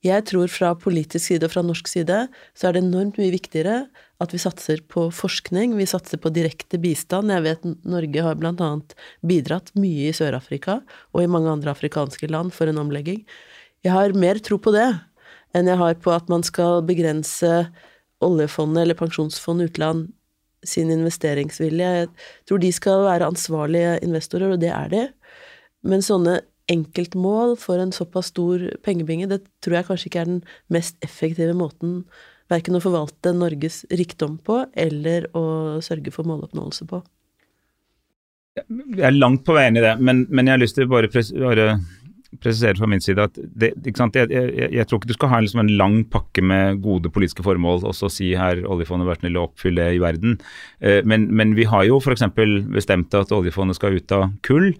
[0.00, 2.22] Jeg tror fra politisk side og fra norsk side
[2.56, 3.82] så er det enormt mye viktigere
[4.20, 7.32] at vi satser på forskning, vi satser på direkte bistand.
[7.32, 10.78] Jeg vet Norge har annet bidratt mye i Sør-Afrika
[11.12, 13.26] og i mange andre afrikanske land for en omlegging.
[13.84, 14.88] Jeg har mer tro på det
[15.56, 17.52] enn jeg har på at man skal begrense
[18.24, 20.08] oljefondet eller pensjonsfondet utland
[20.64, 21.92] sin investeringsvilje.
[22.02, 22.08] Jeg
[22.48, 25.06] tror de skal være ansvarlige investorer, og det er de.
[25.84, 26.40] Men sånne
[26.70, 30.42] enkeltmål for en såpass stor pengebinge, det tror jeg kanskje ikke er den
[30.72, 32.04] mest effektive måten
[32.50, 37.02] verken å forvalte Norges rikdom på, eller å sørge for måloppnåelse på.
[38.58, 41.08] Jeg er langt på vei inn i det, men, men jeg har lyst til bare,
[41.10, 41.66] bare
[42.38, 45.64] presisere fra min side at det, jeg, jeg, jeg, tror ikke du skal ha liksom
[45.64, 49.46] en lang pakke med gode politiske formål og så si her oljefondet vært snill å
[49.48, 50.36] oppfylle det i verden.
[50.78, 52.22] Eh, men, men, vi har jo f.eks.
[52.70, 54.70] bestemt at oljefondet skal ut av kull.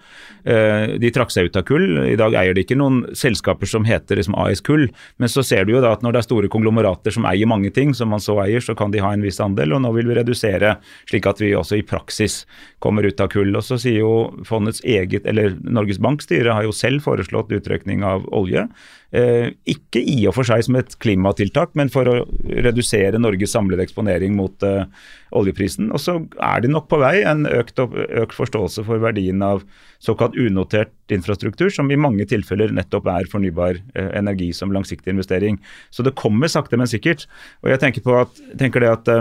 [0.44, 1.98] Eh, de trakk seg ut av kull.
[2.06, 4.86] I dag eier de ikke noen selskaper som heter liksom AS Kull.
[5.18, 7.72] Men så ser du jo da at når det er store konglomerater som eier mange
[7.74, 9.74] ting, som man så eier, så kan de ha en viss andel.
[9.74, 10.76] Og nå vil vi redusere,
[11.10, 12.44] slik at vi også i praksis
[12.78, 13.50] kommer ut av kull.
[13.58, 14.14] Og så sier jo
[14.46, 18.68] fondets eget, eller Norges Bank styre har jo selv foreslått foreslått utrykning av olje.
[19.12, 23.82] Eh, ikke i og for seg som et klimatiltak, men for å redusere Norges samlede
[23.82, 24.84] eksponering mot eh,
[25.32, 25.90] oljeprisen.
[25.92, 29.64] Og så er det nok på vei en økt, økt forståelse for verdien av
[30.00, 35.58] såkalt unotert infrastruktur, som i mange tilfeller nettopp er fornybar eh, energi som langsiktig investering.
[35.90, 37.26] Så det kommer sakte, men sikkert.
[37.64, 39.14] Og jeg tenker, at, tenker det at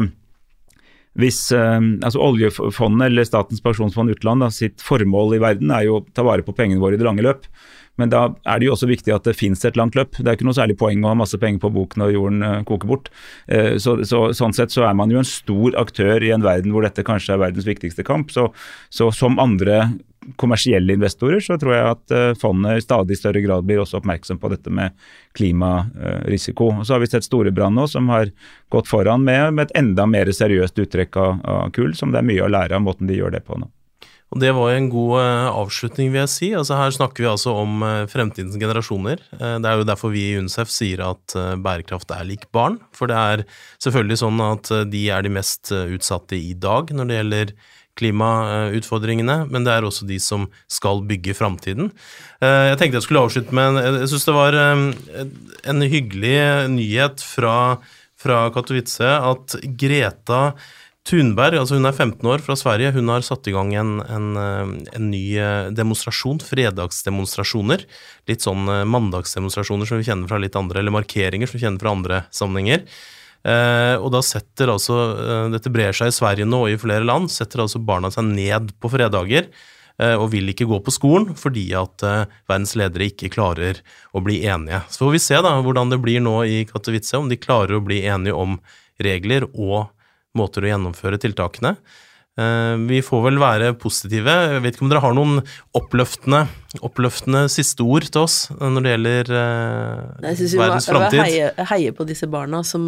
[1.19, 5.99] hvis eh, altså Oljefondet eller Statens pensjonsfond utland da, sitt formål i verden er jo
[5.99, 7.47] å ta vare på pengene våre i det lange løp.
[7.99, 10.17] Men da er det jo også viktig at det finnes et langt løp.
[10.17, 12.59] Det er ikke noe særlig poeng å ha masse penger på bok når jorden uh,
[12.67, 13.09] koker bort.
[13.51, 16.75] Uh, så, så, sånn sett så er man jo en stor aktør i en verden
[16.75, 18.31] hvor dette kanskje er verdens viktigste kamp.
[18.33, 18.49] Så,
[18.93, 19.89] så som andre
[20.39, 24.39] kommersielle investorer så tror jeg at uh, fondet i stadig større grad blir også oppmerksom
[24.39, 24.95] på dette med
[25.37, 26.71] klimarisiko.
[26.83, 28.31] Så har vi sett Storebrand nå som har
[28.71, 32.31] gått foran med, med et enda mer seriøst uttrekk av, av kull, som det er
[32.31, 33.71] mye å lære av måten de gjør det på nå.
[34.29, 36.49] Og det var jo en god uh, avslutning, vil jeg si.
[36.57, 39.23] Altså Her snakker vi altså om uh, fremtidens generasjoner.
[39.33, 42.77] Uh, det er jo derfor vi i UNICEF sier at bærekraft er lik barn.
[42.95, 43.43] For det er
[43.81, 47.53] selvfølgelig sånn at de er de mest utsatte i dag når det gjelder
[47.99, 51.89] klimautfordringene, men det er også de som skal bygge framtiden.
[52.39, 56.37] Jeg tenkte jeg skulle avslutte med Jeg syns det var en hyggelig
[56.71, 57.57] nyhet fra,
[58.15, 60.43] fra Katowice at Greta
[61.09, 64.27] Thunberg, altså hun er 15 år, fra Sverige, hun har satt i gang en, en,
[64.37, 67.85] eh, en ny eh, demonstrasjon, fredagsdemonstrasjoner.
[68.29, 71.81] Litt sånn eh, mandagsdemonstrasjoner som vi kjenner fra litt andre, eller markeringer som vi kjenner
[71.81, 72.85] fra andre sammenhenger.
[73.39, 74.95] Eh, og da setter altså
[75.53, 77.31] Dette brer seg i Sverige nå og i flere land.
[77.33, 81.69] Setter altså barna seg ned på fredager eh, og vil ikke gå på skolen fordi
[81.79, 83.79] at eh, verdens ledere ikke klarer
[84.13, 84.83] å bli enige.
[84.91, 87.85] Så får vi se da hvordan det blir nå i Katowice, om de klarer å
[87.85, 88.59] bli enige om
[88.99, 89.87] regler og
[90.37, 91.75] måter å gjennomføre tiltakene.
[92.39, 94.35] Eh, vi får vel være positive.
[94.53, 95.41] Jeg vet ikke om dere har noen
[95.75, 96.45] oppløftende,
[96.85, 100.29] oppløftende siste ord til oss når det gjelder uh,
[100.61, 101.19] verdens framtid?
[101.19, 102.85] Jeg heier heie på disse barna som,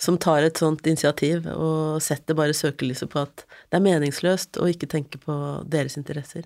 [0.00, 4.68] som, tar et sånt initiativ og setter bare søkelyset på at det er meningsløst å
[4.68, 5.38] ikke tenke på
[5.70, 6.44] deres interesser.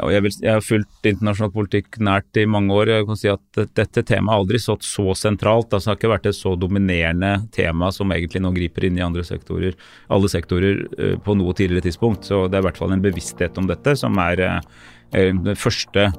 [0.00, 2.92] Ja, jeg, vil, jeg, har fulgt internasjonal politikk nært i mange år.
[2.94, 5.68] Jeg kan si at Dette temaet har aldri stått så sentralt.
[5.68, 9.04] Altså, det har ikke vært et så dominerende tema som egentlig nå griper inn i
[9.04, 9.76] andre sektorer,
[10.08, 12.24] alle sektorer uh, på noe tidligere tidspunkt.
[12.28, 16.10] Så Det er i hvert fall en bevissthet om dette som er uh, det første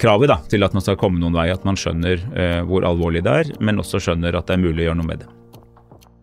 [0.00, 1.48] kravet da, til at man skal komme noen vei.
[1.54, 2.24] At man skjønner
[2.66, 5.22] hvor alvorlig det er, men også skjønner at det er mulig å gjøre noe med
[5.22, 5.28] det.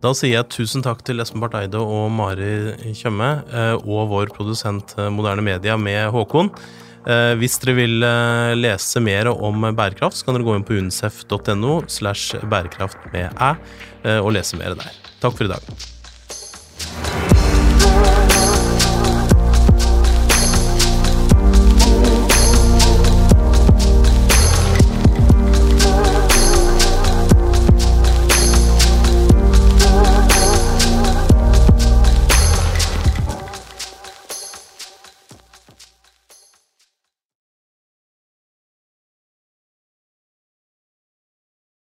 [0.01, 3.29] Da sier jeg tusen takk til Espen Barth Eide og Mari Tjøme,
[3.85, 6.51] og vår produsent Moderne Media med Håkon.
[7.07, 10.75] Eh, hvis dere vil eh, lese mer om bærekraft, så kan dere gå inn på
[10.75, 13.53] unicef.no slash bærekraft med æ
[14.03, 14.91] eh, og lese mer der.
[15.23, 17.46] Takk for i dag.